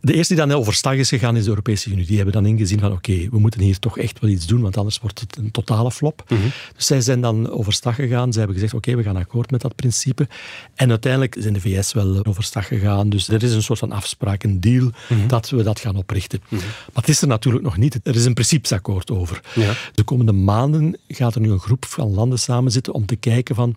De 0.00 0.14
eerste 0.14 0.34
die 0.34 0.46
dan 0.46 0.56
overstag 0.56 0.94
is 0.94 1.08
gegaan 1.08 1.36
is 1.36 1.42
de 1.42 1.48
Europese 1.48 1.90
Unie. 1.90 2.06
Die 2.06 2.16
hebben 2.16 2.34
dan 2.34 2.46
ingezien 2.46 2.78
van 2.78 2.92
oké, 2.92 3.28
we 3.30 3.38
moeten 3.38 3.60
hier 3.60 3.78
toch 3.78 3.98
echt 3.98 4.20
wel 4.20 4.30
iets 4.30 4.46
doen, 4.46 4.60
want 4.60 4.76
anders 4.76 4.98
wordt 4.98 5.20
het 5.20 5.36
een 5.36 5.50
totale 5.50 5.90
flop. 5.90 6.24
Mhm. 6.28 6.40
Dus 6.76 6.86
zij 6.86 7.00
zijn 7.00 7.20
dan 7.20 7.50
overstag 7.50 7.94
gegaan. 7.94 8.32
Ze 8.32 8.38
hebben 8.38 8.56
gezegd 8.56 8.74
oké, 8.74 8.96
we 8.96 9.02
gaan 9.02 9.16
akkoord 9.16 9.50
met 9.50 9.60
dat 9.60 9.74
principe. 9.74 10.28
En 10.74 10.90
uiteindelijk 10.90 11.36
zijn 11.38 11.52
de 11.52 11.60
VS 11.60 11.92
wel 11.92 12.24
overstag 12.24 12.66
gegaan. 12.66 13.08
Dus 13.08 13.28
er 13.28 13.42
is 13.42 13.52
een 13.52 13.62
soort 13.62 13.78
van 13.78 13.92
afspraak, 13.92 14.42
een 14.42 14.60
deal, 14.60 14.90
mhm. 15.08 15.26
dat 15.26 15.50
we 15.50 15.62
dat 15.62 15.80
gaan 15.80 15.96
oprichten. 15.96 16.40
Mhm. 16.48 16.62
Maar 16.64 17.02
het 17.02 17.08
is 17.08 17.20
er 17.20 17.28
natuurlijk 17.28 17.64
nog 17.64 17.76
niet. 17.76 18.00
Er 18.02 18.14
is 18.14 18.24
een 18.24 18.34
principesakkoord 18.34 19.10
over. 19.10 19.40
Ja. 19.54 19.72
De 19.94 20.02
komende 20.02 20.32
maanden 20.32 20.96
gaat 21.08 21.34
er 21.34 21.40
nu 21.40 21.50
een 21.50 21.60
groep 21.60 21.84
van 21.84 22.14
landen 22.14 22.38
samenzitten 22.38 22.92
om 22.92 23.06
te 23.06 23.16
kijken 23.16 23.54
van 23.54 23.76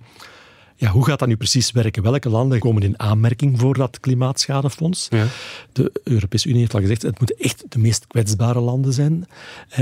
ja, 0.81 0.89
hoe 0.89 1.05
gaat 1.05 1.19
dat 1.19 1.27
nu 1.27 1.35
precies 1.35 1.71
werken? 1.71 2.03
Welke 2.03 2.29
landen 2.29 2.59
komen 2.59 2.81
in 2.81 2.99
aanmerking 2.99 3.59
voor 3.59 3.73
dat 3.73 3.99
klimaatschadefonds? 3.99 5.07
Ja. 5.09 5.25
De 5.71 5.91
Europese 6.03 6.47
Unie 6.47 6.59
heeft 6.59 6.73
al 6.73 6.79
gezegd, 6.79 7.01
het 7.01 7.19
moeten 7.19 7.37
echt 7.39 7.63
de 7.69 7.79
meest 7.79 8.07
kwetsbare 8.07 8.59
landen 8.59 8.93
zijn. 8.93 9.27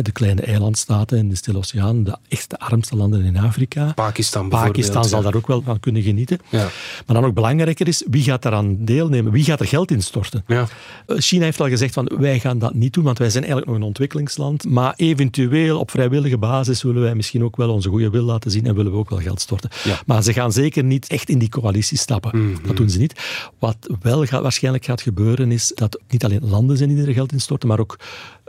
De 0.01 0.11
kleine 0.11 0.41
eilandstaten 0.41 1.17
in 1.17 1.29
de 1.29 1.35
Stille 1.35 1.57
Oceaan, 1.57 2.03
de 2.03 2.17
echt 2.27 2.49
de 2.49 2.59
armste 2.59 2.95
landen 2.95 3.23
in 3.23 3.37
Afrika. 3.37 3.91
Pakistan 3.93 4.49
Pakistan 4.49 5.05
zal 5.05 5.21
daar 5.21 5.35
ook 5.35 5.47
wel 5.47 5.61
van 5.61 5.79
kunnen 5.79 6.01
genieten. 6.01 6.39
Ja. 6.49 6.67
Maar 7.05 7.15
dan 7.15 7.25
ook 7.25 7.33
belangrijker 7.33 7.87
is, 7.87 8.03
wie 8.09 8.23
gaat 8.23 8.41
daaraan 8.41 8.85
deelnemen? 8.85 9.31
Wie 9.31 9.43
gaat 9.43 9.59
er 9.59 9.67
geld 9.67 9.91
instorten? 9.91 10.43
Ja. 10.47 10.67
Eh, 11.05 11.17
China 11.17 11.43
heeft 11.43 11.59
al 11.59 11.67
gezegd, 11.67 11.93
van, 11.93 12.11
wij 12.17 12.39
gaan 12.39 12.59
dat 12.59 12.73
niet 12.73 12.93
doen, 12.93 13.03
want 13.03 13.17
wij 13.17 13.29
zijn 13.29 13.43
eigenlijk 13.43 13.71
nog 13.71 13.81
een 13.81 13.87
ontwikkelingsland. 13.87 14.65
Maar 14.65 14.93
eventueel, 14.95 15.79
op 15.79 15.91
vrijwillige 15.91 16.37
basis, 16.37 16.83
willen 16.83 17.01
wij 17.01 17.15
misschien 17.15 17.43
ook 17.43 17.57
wel 17.57 17.69
onze 17.69 17.89
goede 17.89 18.09
wil 18.09 18.23
laten 18.23 18.51
zien 18.51 18.65
en 18.65 18.75
willen 18.75 18.91
we 18.91 18.97
ook 18.97 19.09
wel 19.09 19.19
geld 19.19 19.41
storten. 19.41 19.69
Maar 20.05 20.23
ze 20.23 20.33
gaan 20.33 20.51
zeker 20.51 20.87
niet 20.89 21.07
echt 21.07 21.29
in 21.29 21.39
die 21.39 21.49
coalitie 21.49 21.97
stappen. 21.97 22.51
Mhm. 22.51 22.67
Dat 22.67 22.77
doen 22.77 22.89
ze 22.89 22.99
niet. 22.99 23.19
Wat 23.59 23.77
wel 24.01 24.25
waarschijnlijk 24.25 24.85
gaat 24.85 25.01
gebeuren 25.01 25.51
is 25.51 25.71
dat 25.75 25.99
niet 26.09 26.23
alleen 26.23 26.49
landen 26.49 26.77
zijn 26.77 26.95
die 26.95 27.05
er 27.05 27.13
geld 27.13 27.31
in 27.31 27.41
storten, 27.41 27.67
maar 27.67 27.79
ook 27.79 27.99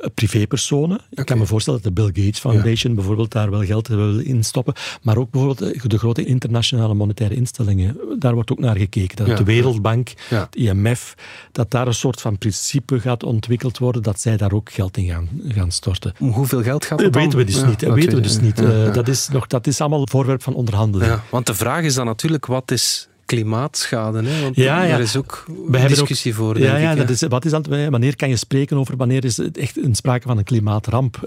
eh, 0.01 0.09
privépersonen. 0.15 1.01
Ik 1.11 1.27
kan 1.27 1.39
me 1.39 1.47
voorstellen 1.47 1.83
dat 1.83 1.95
de 1.95 2.03
Bill 2.03 2.25
Gates 2.25 2.41
Foundation 2.41 2.95
bijvoorbeeld 2.95 3.33
daar 3.33 3.51
wel 3.51 3.65
geld 3.65 3.89
wil 3.89 4.19
in 4.19 4.45
stoppen. 4.45 4.75
Maar 5.03 5.17
ook 5.17 5.31
bijvoorbeeld 5.31 5.73
eh, 5.73 5.83
de 5.83 5.99
grote 5.99 6.25
internationale 6.25 6.95
monetaire 6.95 7.35
instellingen. 7.35 7.97
Daar 8.19 8.35
wordt 8.35 8.53
ook 8.53 8.59
naar 8.59 8.77
gekeken. 8.77 9.27
Dat 9.27 9.37
de 9.37 9.45
Wereldbank, 9.45 10.13
het 10.29 10.57
IMF, 10.57 11.15
dat 11.53 11.71
daar 11.71 11.87
een 11.87 11.95
soort 11.95 12.21
van 12.21 12.39
principe 12.39 13.01
gaat 13.01 13.23
ontwikkeld 13.23 13.79
worden 13.79 14.03
dat 14.03 14.21
zij 14.21 14.37
daar 14.37 14.53
ook 14.53 14.73
geld 14.73 14.97
in 14.97 15.07
gaan, 15.07 15.29
gaan 15.49 15.71
storten. 15.71 16.15
Hoeveel 16.19 16.63
geld 16.63 16.85
gaat 16.85 16.99
dat 16.99 17.13
dan? 17.13 17.23
Weten 17.23 17.39
we 17.39 17.45
dus 17.45 17.65
niet. 17.65 17.81
weten 17.81 18.15
we 18.15 18.21
dus 18.21 18.41
niet. 18.41 18.61
Eh, 18.61 18.93
dat, 18.93 19.09
is 19.09 19.29
nog, 19.29 19.47
dat 19.47 19.67
is 19.67 19.81
allemaal 19.81 20.07
voorwerp 20.11 20.43
van 20.43 20.55
onderhandeling. 20.55 21.21
want 21.31 21.47
de 21.47 21.55
vraag 21.55 21.83
is 21.83 21.95
dan 21.95 22.07
natuurlijk, 22.07 22.47
wat 22.47 22.71
is 22.71 23.10
klimaatschade. 23.31 24.23
Hè? 24.23 24.43
Want 24.43 24.57
ja, 24.57 24.83
ja. 24.83 24.99
is 24.99 25.17
ook 25.17 25.45
We 25.67 25.87
discussie 25.87 26.35
voor. 26.35 26.59
Ja, 26.59 26.77
ja, 26.77 26.95
Dat 26.95 27.11
is, 27.11 27.23
wat 27.23 27.45
is 27.45 27.51
dat, 27.51 27.67
wanneer 27.67 28.17
kan 28.17 28.29
je 28.29 28.37
spreken 28.37 28.77
over 28.77 28.97
wanneer 28.97 29.25
is 29.25 29.37
het 29.37 29.59
echt 29.59 29.85
een 29.85 29.95
sprake 29.95 30.27
van 30.27 30.39
een 30.39 30.45
klimaatramp? 30.45 31.21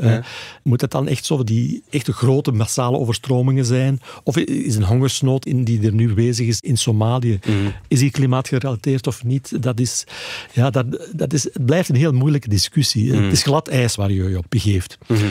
Moet 0.63 0.81
het 0.81 0.91
dan 0.91 1.07
echt 1.07 1.25
zo 1.25 1.43
die 1.43 1.83
echte 1.89 2.13
grote 2.13 2.51
massale 2.51 2.97
overstromingen 2.97 3.65
zijn? 3.65 3.99
Of 4.23 4.37
is 4.37 4.75
een 4.75 4.83
hongersnood 4.83 5.45
in, 5.45 5.63
die 5.63 5.85
er 5.85 5.93
nu 5.93 6.13
bezig 6.13 6.47
is 6.47 6.59
in 6.59 6.77
Somalië? 6.77 7.39
Mhm. 7.45 7.55
Is 7.87 7.99
die 7.99 8.11
klimaatgerelateerd 8.11 9.07
of 9.07 9.23
niet? 9.23 9.63
Dat 9.63 9.79
is, 9.79 10.03
ja, 10.51 10.69
dat, 10.69 10.85
dat 11.11 11.33
is, 11.33 11.43
het 11.43 11.65
blijft 11.65 11.89
een 11.89 11.95
heel 11.95 12.11
moeilijke 12.11 12.49
discussie. 12.49 13.13
Mhm. 13.13 13.23
Het 13.23 13.33
is 13.33 13.43
glad 13.43 13.67
ijs 13.67 13.95
waar 13.95 14.11
je 14.11 14.29
je 14.29 14.37
op 14.37 14.45
begeeft. 14.49 14.97
Mhm. 15.07 15.25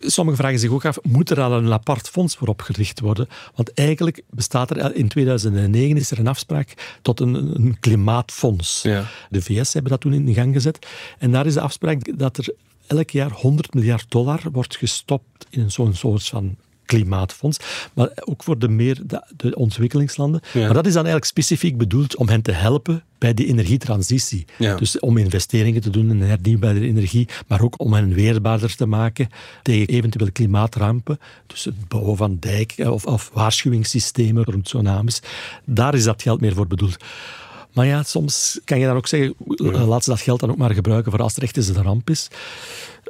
Sommigen 0.00 0.40
vragen 0.40 0.58
zich 0.58 0.70
ook 0.70 0.84
af, 0.84 0.98
moet 1.02 1.30
er 1.30 1.40
al 1.40 1.52
een 1.52 1.72
apart 1.72 2.08
fonds 2.08 2.36
voor 2.36 2.48
opgericht 2.48 3.00
worden? 3.00 3.28
Want 3.54 3.74
eigenlijk 3.74 4.22
bestaat 4.30 4.70
er, 4.70 4.94
in 4.94 5.08
2009 5.08 5.96
is 5.96 6.10
er 6.10 6.18
een 6.18 6.26
afspraak 6.26 6.98
tot 7.02 7.20
een, 7.20 7.34
een 7.34 7.76
klimaatfonds. 7.80 8.82
Ja. 8.82 9.04
De 9.30 9.42
VS 9.42 9.72
hebben 9.72 9.90
dat 9.90 10.00
toen 10.00 10.12
in 10.12 10.34
gang 10.34 10.54
gezet. 10.54 10.86
En 11.18 11.30
daar 11.30 11.46
is 11.46 11.54
de 11.54 11.60
afspraak 11.60 12.18
dat 12.18 12.36
er 12.36 12.54
elk 12.86 13.10
jaar 13.10 13.30
100 13.30 13.74
miljard 13.74 14.10
dollar 14.10 14.40
wordt 14.52 14.76
gestopt 14.76 15.46
in 15.50 15.70
zo'n 15.70 15.94
soort 15.94 16.24
van 16.24 16.56
klimaatfonds, 16.86 17.58
maar 17.94 18.08
ook 18.24 18.42
voor 18.42 18.58
de 18.58 18.68
meer 18.68 19.00
de, 19.36 19.54
ontwikkelingslanden. 19.54 20.40
Maar 20.54 20.74
dat 20.74 20.86
is 20.86 20.92
dan 20.92 21.04
eigenlijk 21.04 21.24
specifiek 21.24 21.76
bedoeld 21.76 22.16
om 22.16 22.28
hen 22.28 22.42
te 22.42 22.52
helpen 22.52 23.04
bij 23.18 23.34
die 23.34 23.46
energietransitie. 23.46 24.44
Dus 24.58 24.98
om 24.98 25.16
investeringen 25.16 25.80
te 25.80 25.90
doen 25.90 26.10
in 26.10 26.20
hernieuwbare 26.20 26.80
energie, 26.80 27.28
maar 27.46 27.62
ook 27.62 27.80
om 27.80 27.92
hen 27.92 28.14
weerbaarder 28.14 28.76
te 28.76 28.86
maken 28.86 29.28
tegen 29.62 29.86
eventuele 29.86 30.30
klimaatrampen. 30.30 31.18
Dus 31.46 31.64
het 31.64 31.88
bouwen 31.88 32.16
van 32.16 32.36
dijken 32.40 32.92
of, 32.92 33.06
of 33.06 33.30
waarschuwingssystemen 33.32 34.44
rond 34.44 34.64
tsunamis. 34.64 35.20
Daar 35.64 35.94
is 35.94 36.04
dat 36.04 36.22
geld 36.22 36.40
meer 36.40 36.54
voor 36.54 36.66
bedoeld. 36.66 36.96
Maar 37.76 37.86
ja, 37.86 38.02
soms 38.02 38.60
kan 38.64 38.78
je 38.78 38.86
dan 38.86 38.96
ook 38.96 39.06
zeggen, 39.06 39.34
laat 39.86 40.04
ze 40.04 40.10
dat 40.10 40.20
geld 40.20 40.40
dan 40.40 40.50
ook 40.50 40.56
maar 40.56 40.74
gebruiken 40.74 41.10
voor 41.10 41.22
als 41.22 41.36
er 41.36 41.42
echt 41.42 41.56
eens 41.56 41.68
een 41.68 41.82
ramp 41.82 42.10
is. 42.10 42.28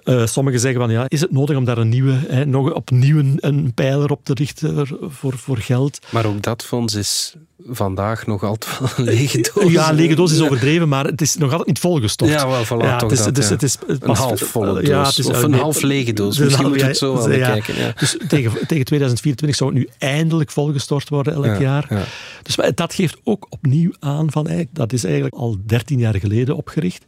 Uh, 0.09 0.27
sommigen 0.27 0.61
zeggen 0.61 0.81
van 0.81 0.91
ja, 0.91 1.05
is 1.09 1.21
het 1.21 1.31
nodig 1.31 1.57
om 1.57 1.65
daar 1.65 1.79
een 1.79 1.89
nieuwe, 1.89 2.13
hè, 2.29 2.45
nog 2.45 2.73
opnieuw 2.73 3.19
een, 3.19 3.37
een 3.41 3.75
pijler 3.75 4.11
op 4.11 4.25
te 4.25 4.35
richten 4.35 4.87
voor, 5.01 5.39
voor 5.39 5.57
geld? 5.57 5.99
Maar 6.11 6.27
ook 6.27 6.43
dat 6.43 6.65
fonds 6.65 6.95
is 6.95 7.35
vandaag 7.65 8.27
nog 8.27 8.43
altijd 8.43 8.79
wel 8.79 8.89
een 8.97 9.05
lege 9.05 9.41
doos. 9.55 9.73
Ja, 9.73 9.89
een 9.89 9.95
lege 9.95 10.15
doos 10.15 10.33
is 10.33 10.41
overdreven, 10.41 10.89
maar 10.89 11.05
het 11.05 11.21
is 11.21 11.37
nog 11.37 11.51
altijd 11.51 11.69
niet 11.69 11.79
volgestopt. 11.79 12.31
Ja, 12.31 12.49
wel, 12.49 12.65
voilà, 12.65 12.85
ja, 12.85 12.97
toch 12.97 13.11
het 13.11 13.19
is, 13.19 13.25
dat, 13.25 13.35
dus, 13.35 13.49
het 13.49 13.63
is 13.63 13.79
een 13.87 14.15
half 14.15 14.41
volle 14.41 14.75
doos, 14.75 14.87
ja, 14.89 15.07
het 15.07 15.19
is, 15.19 15.27
of 15.27 15.43
een 15.43 15.55
half 15.55 15.83
lege 15.83 16.13
doos. 16.13 16.39
Misschien 16.39 16.69
moet 16.69 16.81
je 16.81 16.87
het 16.87 16.97
zo 16.97 17.15
wel 17.15 17.29
bekijken. 17.29 17.77
Ja. 17.77 17.93
Dus 17.97 18.17
tegen, 18.29 18.67
tegen 18.67 18.85
2024 18.85 19.57
zou 19.57 19.71
het 19.71 19.79
nu 19.79 19.89
eindelijk 19.99 20.51
volgestort 20.51 21.09
worden 21.09 21.33
elk 21.33 21.61
jaar. 21.61 22.09
Dus 22.43 22.57
dat 22.75 22.95
geeft 22.95 23.17
ook 23.25 23.47
opnieuw 23.49 23.93
aan 23.99 24.31
van, 24.31 24.67
dat 24.73 24.93
is 24.93 25.05
eigenlijk 25.05 25.35
al 25.35 25.57
13 25.67 25.99
jaar 25.99 26.15
geleden 26.15 26.57
opgericht. 26.57 27.05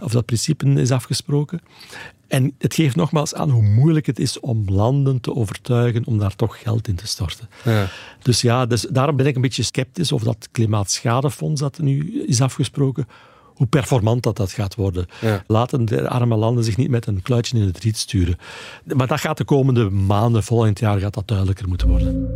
Of 0.00 0.12
dat 0.12 0.24
principe 0.24 0.66
is 0.66 0.90
afgesproken. 0.90 1.60
En 2.34 2.54
het 2.58 2.74
geeft 2.74 2.96
nogmaals 2.96 3.34
aan 3.34 3.50
hoe 3.50 3.62
moeilijk 3.62 4.06
het 4.06 4.18
is 4.18 4.40
om 4.40 4.64
landen 4.66 5.20
te 5.20 5.34
overtuigen 5.34 6.02
om 6.06 6.18
daar 6.18 6.36
toch 6.36 6.62
geld 6.62 6.88
in 6.88 6.94
te 6.94 7.06
storten. 7.06 7.48
Ja. 7.64 7.86
Dus 8.22 8.40
ja, 8.40 8.66
dus 8.66 8.86
daarom 8.90 9.16
ben 9.16 9.26
ik 9.26 9.34
een 9.34 9.40
beetje 9.40 9.62
sceptisch 9.62 9.83
of 10.12 10.22
dat 10.22 10.48
klimaatschadefonds 10.52 11.60
dat 11.60 11.78
nu 11.78 12.24
is 12.26 12.40
afgesproken, 12.40 13.06
hoe 13.54 13.66
performant 13.66 14.22
dat, 14.22 14.36
dat 14.36 14.52
gaat 14.52 14.74
worden. 14.74 15.06
Laten 15.46 15.84
de 15.84 16.08
arme 16.08 16.36
landen 16.36 16.64
zich 16.64 16.76
niet 16.76 16.90
met 16.90 17.06
een 17.06 17.22
kluitje 17.22 17.58
in 17.58 17.66
het 17.66 17.78
riet 17.78 17.96
sturen. 17.96 18.36
Maar 18.84 19.06
dat 19.06 19.20
gaat 19.20 19.36
de 19.36 19.44
komende 19.44 19.90
maanden, 19.90 20.42
volgend 20.42 20.78
jaar, 20.78 20.98
gaat 20.98 21.14
dat 21.14 21.28
duidelijker 21.28 21.68
moeten 21.68 21.88
worden. 21.88 22.28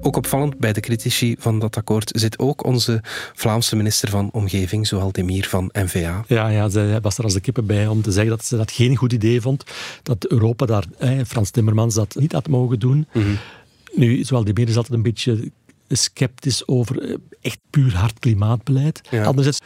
Ook 0.00 0.16
opvallend 0.16 0.58
bij 0.58 0.72
de 0.72 0.80
critici 0.80 1.36
van 1.38 1.58
dat 1.58 1.76
akkoord 1.76 2.10
zit 2.14 2.38
ook 2.38 2.64
onze 2.64 3.00
Vlaamse 3.34 3.76
minister 3.76 4.08
van 4.08 4.28
Omgeving, 4.32 4.86
Zoal 4.86 5.12
Demir 5.12 5.48
van 5.48 5.70
NVA. 5.72 6.24
Ja, 6.26 6.48
ja, 6.48 6.68
zij 6.68 7.00
was 7.00 7.18
er 7.18 7.24
als 7.24 7.32
de 7.32 7.40
kippen 7.40 7.66
bij 7.66 7.86
om 7.86 8.02
te 8.02 8.12
zeggen 8.12 8.30
dat 8.30 8.44
ze 8.44 8.56
dat 8.56 8.70
geen 8.70 8.96
goed 8.96 9.12
idee 9.12 9.40
vond. 9.40 9.64
Dat 10.02 10.26
Europa 10.26 10.66
daar, 10.66 10.84
eh, 10.98 11.18
Frans 11.26 11.50
Timmermans, 11.50 11.94
dat 11.94 12.14
niet 12.18 12.32
had 12.32 12.48
mogen 12.48 12.78
doen. 12.78 13.06
Nu, 13.94 14.24
Zoal 14.24 14.44
Demir 14.44 14.68
is 14.68 14.76
altijd 14.76 14.94
een 14.94 15.02
beetje 15.02 15.50
sceptisch 15.88 16.68
over 16.68 17.02
eh, 17.02 17.14
echt 17.40 17.58
puur 17.70 17.96
hard 17.96 18.18
klimaatbeleid. 18.18 19.00
Ja. 19.10 19.24
Anderzijds, 19.24 19.60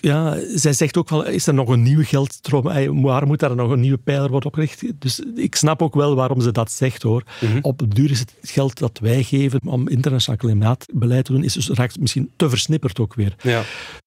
ja, 0.00 0.38
zij 0.54 0.72
zegt 0.72 0.96
ook 0.96 1.08
wel, 1.08 1.24
is 1.24 1.46
er 1.46 1.54
nog 1.54 1.68
een 1.68 1.82
nieuwe 1.82 2.04
geldstroom? 2.04 3.02
Waar 3.02 3.26
moet 3.26 3.38
daar 3.38 3.56
nog 3.56 3.70
een 3.70 3.80
nieuwe 3.80 3.98
pijler 3.98 4.30
worden 4.30 4.48
opgericht? 4.48 4.82
Dus 4.98 5.20
ik 5.34 5.54
snap 5.54 5.82
ook 5.82 5.94
wel 5.94 6.14
waarom 6.14 6.40
ze 6.40 6.52
dat 6.52 6.70
zegt, 6.72 7.02
hoor. 7.02 7.22
Op 7.62 7.78
de 7.78 7.88
duur 7.88 8.10
is 8.10 8.18
het 8.18 8.34
geld 8.42 8.78
dat 8.78 8.98
wij 8.98 9.22
geven 9.22 9.60
om 9.64 9.88
internationaal 9.88 10.38
klimaatbeleid 10.38 11.24
te 11.24 11.32
doen, 11.32 11.44
is 11.44 11.52
dus 11.52 11.68
raakt 11.68 12.00
misschien 12.00 12.30
te 12.36 12.48
versnipperd 12.48 12.98
ook 12.98 13.14
weer. 13.14 13.34
Ja. 13.42 13.62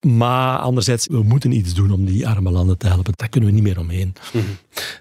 Maar 0.07 0.57
anderzijds, 0.57 1.07
we 1.07 1.23
moeten 1.23 1.51
iets 1.51 1.73
doen 1.73 1.91
om 1.91 2.05
die 2.05 2.27
arme 2.27 2.51
landen 2.51 2.77
te 2.77 2.87
helpen. 2.87 3.13
Daar 3.15 3.29
kunnen 3.29 3.49
we 3.49 3.55
niet 3.55 3.63
meer 3.63 3.79
omheen. 3.79 4.13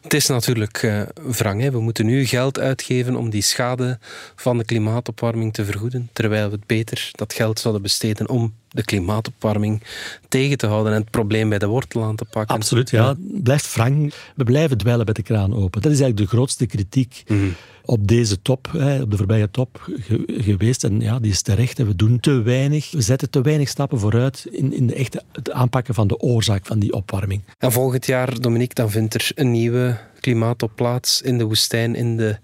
Het 0.03 0.15
is 0.15 0.27
natuurlijk 0.27 0.83
eh, 0.83 1.03
wrang. 1.15 1.61
Hè. 1.61 1.71
We 1.71 1.81
moeten 1.81 2.07
nu 2.07 2.27
geld 2.27 2.59
uitgeven 2.59 3.17
om 3.17 3.31
die 3.31 3.43
schade 3.43 3.99
van 4.37 4.59
de 4.59 4.65
klimaatopwarming 4.65 5.53
te 5.53 5.65
vergoeden, 5.65 6.09
terwijl 6.13 6.49
we 6.49 6.55
het 6.55 6.67
beter 6.67 7.11
dat 7.13 7.33
geld 7.33 7.61
zouden 7.61 7.83
besteden 7.83 8.29
om 8.29 8.55
de 8.69 8.85
klimaatopwarming 8.85 9.83
tegen 10.29 10.59
te 10.59 10.67
houden 10.67 10.93
en 10.93 11.01
het 11.01 11.11
probleem 11.11 11.49
bij 11.49 11.59
de 11.59 11.67
wortel 11.67 12.03
aan 12.03 12.17
te 12.17 12.25
pakken. 12.25 12.57
Absoluut, 12.57 12.91
ja. 12.91 13.15
Blijft 13.19 13.75
wrang. 13.75 14.13
We 14.35 14.45
blijven 14.45 14.79
dweilen 14.79 15.07
met 15.07 15.17
de 15.17 15.23
kraan 15.23 15.55
open. 15.55 15.83
Dat 15.83 15.93
is 15.93 16.01
eigenlijk 16.01 16.31
de 16.31 16.37
grootste 16.37 16.67
kritiek 16.67 17.25
op 17.91 18.09
deze 18.09 18.43
top, 18.43 18.69
hè, 18.73 19.03
op 19.03 19.11
de 19.11 19.17
voorbije 19.17 19.51
top 19.51 19.89
ge- 20.01 20.25
geweest. 20.27 20.85
En 20.85 21.01
ja, 21.01 21.19
die 21.19 21.31
is 21.31 21.43
terecht. 21.43 21.79
En 21.79 21.87
we 21.87 21.97
doen 21.97 22.21
te 22.21 22.43
weinig. 22.43 22.91
We 22.91 23.01
zetten 23.01 23.31
te 23.31 23.41
weinig 23.41 23.69
stappen 23.69 23.99
vooruit 23.99 24.47
in, 24.51 24.73
in 24.73 24.87
de 24.87 24.95
echte, 24.95 25.23
het 25.33 25.51
aanpakken 25.51 25.95
van 25.95 26.09
de 26.09 26.19
oorzaak 26.19 26.67
van 26.67 26.79
die 26.79 26.93
opwarming. 26.93 27.43
En 27.59 27.73
volgend 27.73 28.07
jaar, 28.07 28.41
Dominique, 28.41 28.75
dan 28.75 28.91
vindt 28.91 29.15
er 29.15 29.31
een 29.35 29.51
nieuwe 29.51 29.99
klimaattop 30.21 30.71
plaats 30.75 31.23
in 31.23 31.39
de 31.39 31.45
woestijn 31.45 31.95
in 31.95 32.17
de 32.17 32.37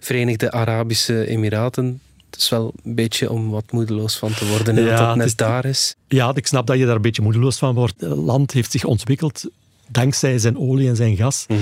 Verenigde 0.00 0.50
Arabische 0.50 1.26
Emiraten. 1.26 2.00
Het 2.30 2.40
is 2.40 2.48
wel 2.48 2.72
een 2.84 2.94
beetje 2.94 3.30
om 3.30 3.50
wat 3.50 3.72
moedeloos 3.72 4.16
van 4.16 4.34
te 4.34 4.46
worden 4.46 4.84
Ja, 4.84 4.96
dat 4.98 5.08
het 5.08 5.16
net 5.16 5.26
is- 5.26 5.36
daar 5.36 5.64
is. 5.64 5.94
Ja, 6.08 6.34
ik 6.34 6.46
snap 6.46 6.66
dat 6.66 6.78
je 6.78 6.86
daar 6.86 6.96
een 6.96 7.02
beetje 7.02 7.22
moedeloos 7.22 7.56
van 7.58 7.74
wordt. 7.74 8.00
Het 8.00 8.16
land 8.16 8.52
heeft 8.52 8.70
zich 8.70 8.84
ontwikkeld 8.84 9.44
dankzij 9.90 10.38
zijn 10.38 10.58
olie 10.58 10.88
en 10.88 10.96
zijn 10.96 11.16
gas. 11.16 11.44
Mhm. 11.48 11.60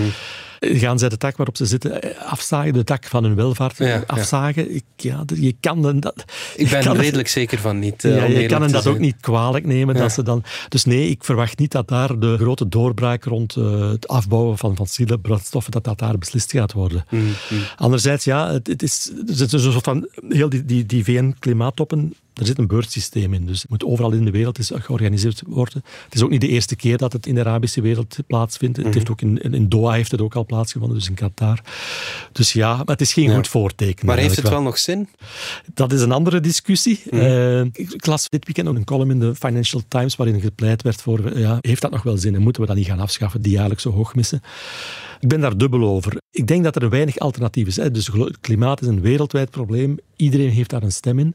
Gaan 0.61 0.99
zij 0.99 1.09
de 1.09 1.17
tak 1.17 1.37
waarop 1.37 1.57
ze 1.57 1.67
zitten 1.67 2.03
eh, 2.03 2.23
afzagen, 2.31 2.73
de 2.73 2.85
tak 2.85 3.05
van 3.05 3.25
hun 3.25 3.35
welvaart 3.35 3.77
Ja, 3.79 3.87
ja. 3.87 4.03
afzagen? 4.07 4.75
Ik, 4.75 4.85
ja, 4.97 5.25
je 5.35 5.55
kan 5.61 5.85
hen 5.85 6.01
dat... 6.01 6.25
Ik 6.57 6.69
ben 6.71 6.81
er 6.81 6.89
het- 6.89 6.97
redelijk 7.01 7.29
zeker 7.29 7.59
van 7.59 7.79
niet. 7.79 8.05
eh, 8.05 8.17
Ja, 8.17 8.25
je 8.25 8.47
kan 8.47 8.63
hen 8.63 8.73
dat 8.73 8.87
ook 8.87 8.99
niet 8.99 9.17
kwalijk 9.21 9.67
nemen. 9.67 9.95
Dat 9.95 10.13
ze 10.13 10.23
dan, 10.23 10.43
dus 10.69 10.85
nee, 10.85 11.09
ik 11.11 11.25
verwacht 11.25 11.59
niet 11.59 11.73
dat 11.73 11.89
daar 11.89 12.19
de 12.19 12.37
grote 12.37 12.69
doorbraak 12.69 13.25
rond 13.25 13.57
eh, 13.57 13.89
het 13.91 14.09
afbouwen 14.09 14.59
van 14.59 14.77
fossiele 14.77 15.19
brandstoffen, 15.19 15.73
dat 15.73 15.85
dat 15.85 15.99
daar 15.99 16.19
beslist 16.19 16.51
gaat 16.53 16.73
worden. 16.73 17.05
Mm, 17.11 17.29
Anderzijds, 17.77 18.25
ja, 18.25 18.53
het, 18.53 18.67
het 18.67 18.83
is, 18.83 19.11
het 19.27 19.29
is 19.53 19.53
een 19.53 19.73
soort 19.73 19.85
van, 19.85 20.09
heel 20.29 20.49
die, 20.49 20.65
die, 20.65 20.87
die 20.87 21.05
VN-klimaattoppen, 21.05 22.15
er 22.37 22.47
zit 22.47 22.59
een 22.59 22.67
beurtsysteem 22.67 23.35
in. 23.35 23.47
Dus 23.47 23.61
het 23.61 23.71
moet 23.71 23.85
overal 23.85 24.13
in 24.13 24.25
de 24.25 24.31
wereld 24.31 24.59
is 24.59 24.71
georganiseerd 24.75 25.43
worden. 25.47 25.83
Het 26.05 26.15
is 26.15 26.23
ook 26.23 26.31
niet 26.31 26.41
de 26.41 26.49
eerste 26.49 26.77
keer 26.77 26.97
dat 26.97 27.13
het 27.13 27.27
in 27.27 27.35
de 27.35 27.41
Arabische 27.41 27.81
wereld 27.81 28.17
plaatsvindt. 28.27 28.77
Mhm. 28.77 28.87
Het 28.87 28.95
heeft 28.95 29.11
ook 29.11 29.21
in, 29.21 29.39
in 29.39 29.69
Doha 29.69 29.93
heeft 29.93 30.11
het 30.11 30.21
ook 30.21 30.35
al 30.35 30.47
plaatsgevonden, 30.47 30.99
dus 30.99 31.09
in 31.09 31.15
Qatar. 31.15 31.61
Dus 32.33 32.53
ja, 32.53 32.77
maar 32.77 32.87
het 32.87 33.01
is 33.01 33.13
geen 33.13 33.35
goed 33.35 33.49
voorteken. 33.49 34.07
Maar 34.07 34.19
heeft 34.19 34.37
het 34.37 34.49
wel 34.49 34.63
nog 34.63 34.79
zin? 34.79 35.09
dat 35.75 35.93
is 35.93 36.01
een 36.01 36.13
andere 36.13 36.41
discussie. 36.41 37.03
Mhm. 37.11 37.21
Eh, 37.21 37.61
ik, 37.61 37.91
ik 37.93 38.07
las 38.07 38.29
dit 38.29 38.45
weekend 38.45 38.67
nog 38.67 38.77
een 38.77 38.85
column 38.85 39.11
in 39.11 39.21
de 39.21 39.35
Financial 39.35 39.83
Times 39.89 40.17
waarin 40.17 40.41
gepleit 40.41 40.83
werd 40.83 41.03
voor, 41.03 41.39
ja, 41.39 41.59
heeft 41.61 41.83
dat 41.83 41.91
nog 41.91 42.03
wel 42.03 42.17
zin 42.17 42.35
en 42.35 42.43
moeten 42.43 42.63
we 42.63 42.69
dat 42.69 42.77
niet 42.77 42.87
gaan 42.87 43.01
afschaffen, 43.01 43.43
die 43.43 43.53
jaarlijkse 43.53 43.89
hoogmissen? 43.89 44.43
Ik 45.21 45.29
ben 45.29 45.41
daar 45.41 45.57
dubbel 45.57 45.85
over. 45.85 46.17
Ik 46.31 46.47
denk 46.47 46.65
dat 46.65 46.77
er 46.77 46.91
weinig 46.91 47.19
alternatief 47.19 47.67
is. 47.67 47.77
Hè. 47.77 47.91
Dus 47.91 48.11
klimaat 48.41 48.81
is 48.81 48.87
een 48.87 49.01
wereldwijd 49.01 49.51
probleem. 49.51 49.99
Iedereen 50.17 50.51
heeft 50.51 50.71
daar 50.71 50.83
een 50.83 50.93
stem 50.93 51.19
in. 51.19 51.35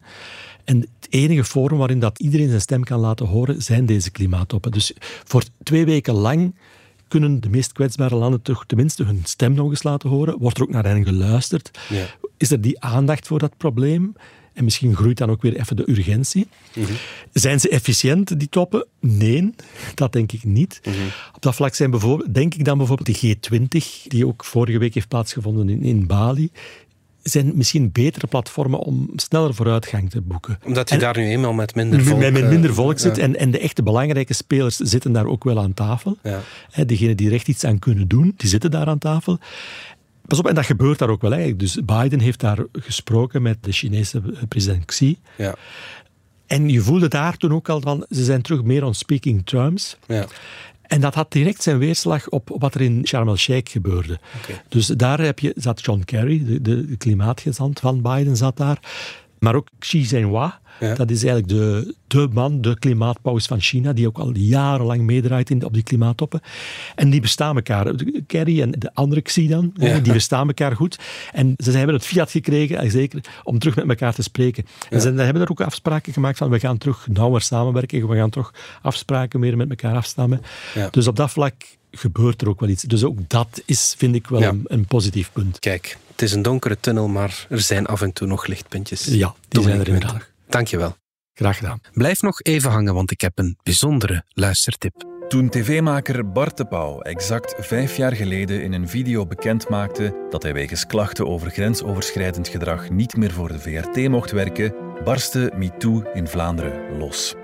En 0.64 0.80
het 0.80 1.08
enige 1.10 1.44
forum 1.44 1.78
waarin 1.78 2.00
dat 2.00 2.20
iedereen 2.20 2.50
zijn 2.50 2.62
stem 2.62 2.84
kan 2.84 3.00
laten 3.00 3.26
horen, 3.26 3.62
zijn 3.62 3.86
deze 3.86 4.12
klimaattoppen. 4.12 4.72
Dus 4.72 4.94
voor 5.24 5.44
twee 5.64 5.86
weken 5.86 6.14
lang 6.14 6.54
kunnen 7.08 7.42
de 7.42 7.50
meest 7.50 7.72
kwetsbare 7.72 8.16
landen 8.16 8.42
toch 8.42 8.66
tenminste 8.66 9.04
hun 9.04 9.22
stem 9.24 9.54
nog 9.54 9.70
eens 9.70 9.84
laten 9.84 10.10
horen. 10.10 10.38
Wordt 10.40 10.58
er 10.58 10.64
ook 10.64 10.70
naar 10.70 10.86
hen 10.86 11.06
geluisterd? 11.06 11.72
Ja. 11.90 12.06
Is 12.38 12.52
er 12.52 12.62
die 12.62 12.82
aandacht 12.82 13.28
voor 13.28 13.40
dat 13.40 13.58
probleem? 13.58 14.14
En 14.54 14.64
misschien 14.64 14.96
groeit 14.96 15.18
dan 15.18 15.30
ook 15.30 15.42
weer 15.42 15.60
even 15.60 15.76
de 15.76 15.90
urgentie. 15.90 16.48
Zijn 17.34 17.60
ze 17.60 17.70
efficiënt, 17.70 18.40
die 18.40 18.50
toppen? 18.50 18.86
Nee, 19.00 19.54
dat 19.96 20.14
denk 20.14 20.32
ik 20.32 20.44
niet. 20.44 20.82
Op 21.36 21.42
dat 21.42 21.56
vlak 21.56 21.76
zijn 21.76 21.92
bijvoorbeeld, 21.92 22.34
denk 22.34 22.54
ik 22.54 22.66
dan 22.66 22.78
bijvoorbeeld 22.78 23.20
die 23.20 23.38
G20, 23.38 24.08
die 24.08 24.28
ook 24.28 24.46
vorige 24.46 24.78
week 24.78 24.94
heeft 24.94 25.08
plaatsgevonden 25.08 25.70
in, 25.70 25.82
in 25.82 26.08
Bali, 26.08 26.52
zijn 27.24 27.52
misschien 27.56 27.92
betere 27.92 28.28
platformen 28.28 28.80
om 28.80 29.10
sneller 29.16 29.54
vooruitgang 29.54 30.10
te 30.10 30.22
boeken. 30.22 30.60
Omdat 30.66 30.90
je 30.90 30.96
En- 30.96 31.02
daar 31.02 31.18
nu 31.18 31.26
eenmaal 31.26 31.54
met 31.54 31.76
minder 31.76 32.04
volk... 32.04 32.20
met, 32.20 32.34
met 32.34 32.44
eh, 32.44 32.50
minder 32.50 32.74
volk 32.74 33.00
zit. 33.00 33.16
ja. 33.16 33.24
En, 33.24 33.36
en 33.38 33.52
de 33.52 33.60
echte 33.60 33.84
belangrijke 33.84 34.34
spelers 34.34 34.76
zitten 34.78 35.12
daar 35.12 35.26
ook 35.26 35.44
wel 35.44 35.60
aan 35.60 35.74
tafel. 35.74 36.18
Ja. 36.24 36.40
Degenen 36.86 37.18
die 37.18 37.28
er 37.28 37.34
echt 37.34 37.48
iets 37.48 37.64
aan 37.64 37.80
kunnen 37.80 38.08
doen, 38.08 38.34
die 38.38 38.50
zitten 38.50 38.72
daar 38.72 38.88
aan 38.88 38.98
tafel. 38.98 39.40
Pas 40.26 40.40
op, 40.40 40.48
en 40.48 40.56
dat 40.56 40.66
gebeurt 40.66 41.00
daar 41.00 41.10
ook 41.10 41.22
wel. 41.22 41.32
Hè. 41.32 41.56
Dus 41.56 41.78
Biden 41.86 42.20
heeft 42.20 42.40
daar 42.40 42.66
gesproken 42.72 43.42
met 43.42 43.58
de 43.62 43.72
Chinese 43.72 44.22
president 44.48 44.86
Xi. 44.86 45.18
Ja. 45.38 45.56
En 46.48 46.70
je 46.70 46.82
voelde 46.82 47.08
daar 47.08 47.38
toen 47.38 47.54
ook 47.54 47.70
al 47.70 47.82
van, 47.82 48.06
ze 48.10 48.24
zijn 48.24 48.42
terug 48.42 48.64
meer 48.64 48.84
on 48.84 48.94
speaking 48.94 49.46
terms. 49.46 49.98
Ja. 50.08 50.26
En 50.92 51.02
dat 51.02 51.16
had 51.16 51.32
direct 51.32 51.64
zijn 51.64 51.78
weerslag 51.78 52.30
op 52.30 52.56
wat 52.60 52.76
er 52.76 52.82
in 52.82 53.02
Sharm 53.08 53.28
el-Sheikh 53.28 53.72
gebeurde. 53.72 54.20
Dus 54.70 54.88
daar 54.88 55.20
heb 55.20 55.40
je, 55.40 55.54
zat 55.56 55.86
John 55.86 56.02
Kerry, 56.06 56.46
de, 56.46 56.62
de, 56.62 56.86
de 56.86 56.98
klimaatgezant 56.98 57.80
van 57.80 58.02
Biden, 58.02 58.38
zat 58.38 58.58
daar. 58.58 58.80
Maar 59.40 59.56
ook 59.56 59.68
Xi 59.80 60.02
Jinping, 60.02 60.60
Ja. 60.82 60.96
dat 60.96 61.10
is 61.12 61.24
eigenlijk 61.24 61.48
de, 61.48 61.96
de 62.08 62.28
man, 62.32 62.62
de 62.62 62.80
klimaatpaus 62.80 63.46
van 63.46 63.60
China, 63.60 63.94
die 63.94 64.08
ook 64.08 64.18
al 64.18 64.36
jarenlang 64.36 65.02
meedraait 65.02 65.50
in, 65.50 65.66
op 65.66 65.74
die 65.74 65.84
klimaattoppen. 65.84 66.42
En 66.96 67.10
die 67.10 67.22
bestaan 67.22 67.56
elkaar. 67.56 67.94
Kerry 68.28 68.62
en 68.62 68.72
de 68.72 68.94
andere 68.94 69.22
Xi 69.22 69.48
dan, 69.48 69.72
Ja. 69.76 70.00
die 70.00 70.14
bestaan 70.14 70.48
elkaar 70.48 70.76
goed. 70.76 71.00
En 71.32 71.54
ze 71.58 71.72
hebben 71.72 71.96
het 71.96 72.06
fiat 72.06 72.32
gekregen, 72.32 72.78
eh, 72.78 72.90
zeker, 72.90 73.24
om 73.44 73.60
terug 73.60 73.76
met 73.76 73.90
elkaar 73.90 74.14
te 74.14 74.24
spreken. 74.24 74.66
En 74.90 75.02
ze 75.02 75.08
hebben 75.14 75.42
er 75.42 75.50
ook 75.52 75.62
afspraken 75.62 76.14
gemaakt 76.14 76.38
van, 76.38 76.50
we 76.50 76.60
gaan 76.60 76.78
terug 76.78 77.08
nauwer 77.08 77.42
samenwerken, 77.42 78.08
we 78.08 78.16
gaan 78.16 78.30
toch 78.30 78.54
afspraken 78.82 79.40
meer 79.40 79.58
met 79.58 79.70
elkaar 79.70 79.96
afstammen. 79.96 80.42
Dus 80.92 81.08
op 81.08 81.16
dat 81.16 81.32
vlak 81.32 81.54
gebeurt 81.92 82.42
er 82.42 82.50
ook 82.50 82.60
wel 82.60 82.70
iets. 82.70 82.84
Dus 82.84 83.04
ook 83.04 83.18
dat 83.28 83.62
is, 83.66 83.96
vind 83.98 84.16
ik, 84.16 84.28
wel 84.28 84.42
een, 84.42 84.62
een 84.68 84.86
positief 84.86 85.32
punt. 85.32 85.60
Kijk, 85.60 85.98
het 86.12 86.22
is 86.22 86.32
een 86.34 86.42
donkere 86.42 86.78
tunnel, 86.80 87.08
maar 87.08 87.46
er 87.50 87.62
zijn 87.62 87.86
af 87.86 88.02
en 88.02 88.14
toe 88.14 88.28
nog 88.28 88.46
lichtpuntjes. 88.48 89.06
Ja, 89.06 89.36
die 89.48 89.64
zijn 89.64 89.80
er 89.80 89.88
inderdaad. 89.88 90.30
Winter, 90.52 90.60
Dank 90.60 90.68
je 90.68 90.78
wel. 90.78 90.96
Graag 91.34 91.58
gedaan. 91.58 91.80
Blijf 91.94 92.22
nog 92.22 92.42
even 92.42 92.72
hangen, 92.72 92.94
want 92.94 93.12
ik 93.12 93.22
heb 93.22 93.40
een 93.40 93.58
bijzondere 93.64 94.24
luistertip. 94.28 95.10
Toen 95.28 95.50
tv-maker 95.50 96.32
Bart 96.32 96.58
de 96.58 96.66
Pauw 96.66 97.02
exact 97.02 97.56
vijf 97.58 97.98
jaar 97.98 98.16
geleden 98.16 98.62
in 98.62 98.74
een 98.74 98.88
video 98.88 99.26
bekendmaakte 99.26 100.28
dat 100.30 100.44
hij 100.44 100.54
wegens 100.54 100.86
klachten 100.86 101.28
over 101.28 101.50
grensoverschrijdend 101.50 102.48
gedrag 102.48 102.90
niet 102.90 103.16
meer 103.16 103.32
voor 103.32 103.48
de 103.48 103.60
VRT 103.60 104.10
mocht 104.10 104.32
werken, 104.32 104.76
barstte 105.04 105.52
MeToo 105.56 106.04
in 106.14 106.28
Vlaanderen 106.28 106.98
los. 106.98 107.36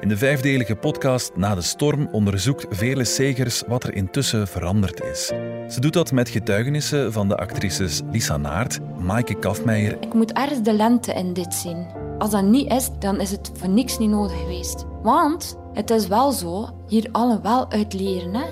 In 0.00 0.08
de 0.08 0.16
vijfdelige 0.16 0.76
podcast 0.76 1.36
Na 1.36 1.54
de 1.54 1.62
Storm 1.62 2.08
onderzoekt 2.10 2.76
Vele 2.76 3.04
Segers 3.04 3.62
wat 3.66 3.84
er 3.84 3.94
intussen 3.94 4.48
veranderd 4.48 5.02
is. 5.02 5.26
Ze 5.68 5.80
doet 5.80 5.92
dat 5.92 6.12
met 6.12 6.28
getuigenissen 6.28 7.12
van 7.12 7.28
de 7.28 7.36
actrices 7.36 8.00
Lisa 8.10 8.36
Naert, 8.36 8.78
Maaike 8.98 9.38
Kafmeijer 9.38 9.96
Ik 10.00 10.14
moet 10.14 10.32
ergens 10.32 10.62
de 10.62 10.72
lente 10.72 11.12
in 11.12 11.32
dit 11.32 11.54
zien. 11.54 11.86
Als 12.22 12.30
dat 12.30 12.44
niet 12.44 12.72
is, 12.72 12.90
dan 12.98 13.20
is 13.20 13.30
het 13.30 13.50
voor 13.54 13.68
niks 13.68 13.98
niet 13.98 14.10
nodig 14.10 14.40
geweest. 14.40 14.84
Want 15.02 15.58
het 15.72 15.90
is 15.90 16.06
wel 16.06 16.32
zo, 16.32 16.68
hier 16.86 17.08
allen 17.12 17.42
wel 17.42 17.70
uit 17.70 17.94
leren, 17.94 18.34
hè. 18.34 18.44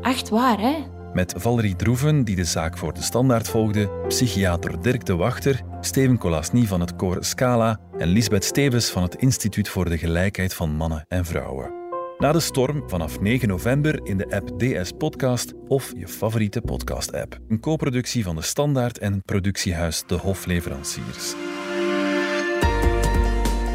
Echt 0.00 0.28
waar, 0.28 0.60
hè. 0.60 0.76
Met 1.12 1.34
Valerie 1.36 1.76
Droeven, 1.76 2.24
die 2.24 2.36
de 2.36 2.44
zaak 2.44 2.78
voor 2.78 2.94
de 2.94 3.02
standaard 3.02 3.48
volgde, 3.48 3.90
psychiater 4.08 4.82
Dirk 4.82 5.04
de 5.06 5.16
Wachter, 5.16 5.60
Steven 5.80 6.18
Colasny 6.18 6.66
van 6.66 6.80
het 6.80 6.96
koor 6.96 7.24
Scala 7.24 7.80
en 7.98 8.08
Lisbeth 8.08 8.44
Stevens 8.44 8.90
van 8.90 9.02
het 9.02 9.14
Instituut 9.14 9.68
voor 9.68 9.88
de 9.88 9.98
Gelijkheid 9.98 10.54
van 10.54 10.70
Mannen 10.70 11.04
en 11.08 11.24
Vrouwen. 11.24 11.72
Na 12.18 12.32
de 12.32 12.40
storm 12.40 12.82
vanaf 12.86 13.20
9 13.20 13.48
november 13.48 14.00
in 14.02 14.16
de 14.16 14.30
app 14.30 14.58
DS 14.58 14.90
Podcast 14.98 15.52
of 15.68 15.92
je 15.96 16.08
favoriete 16.08 16.60
podcast-app. 16.60 17.38
Een 17.48 17.60
co-productie 17.60 18.24
van 18.24 18.36
de 18.36 18.42
Standaard 18.42 18.98
en 18.98 19.22
productiehuis 19.22 20.02
De 20.06 20.14
Hofleveranciers. 20.14 21.34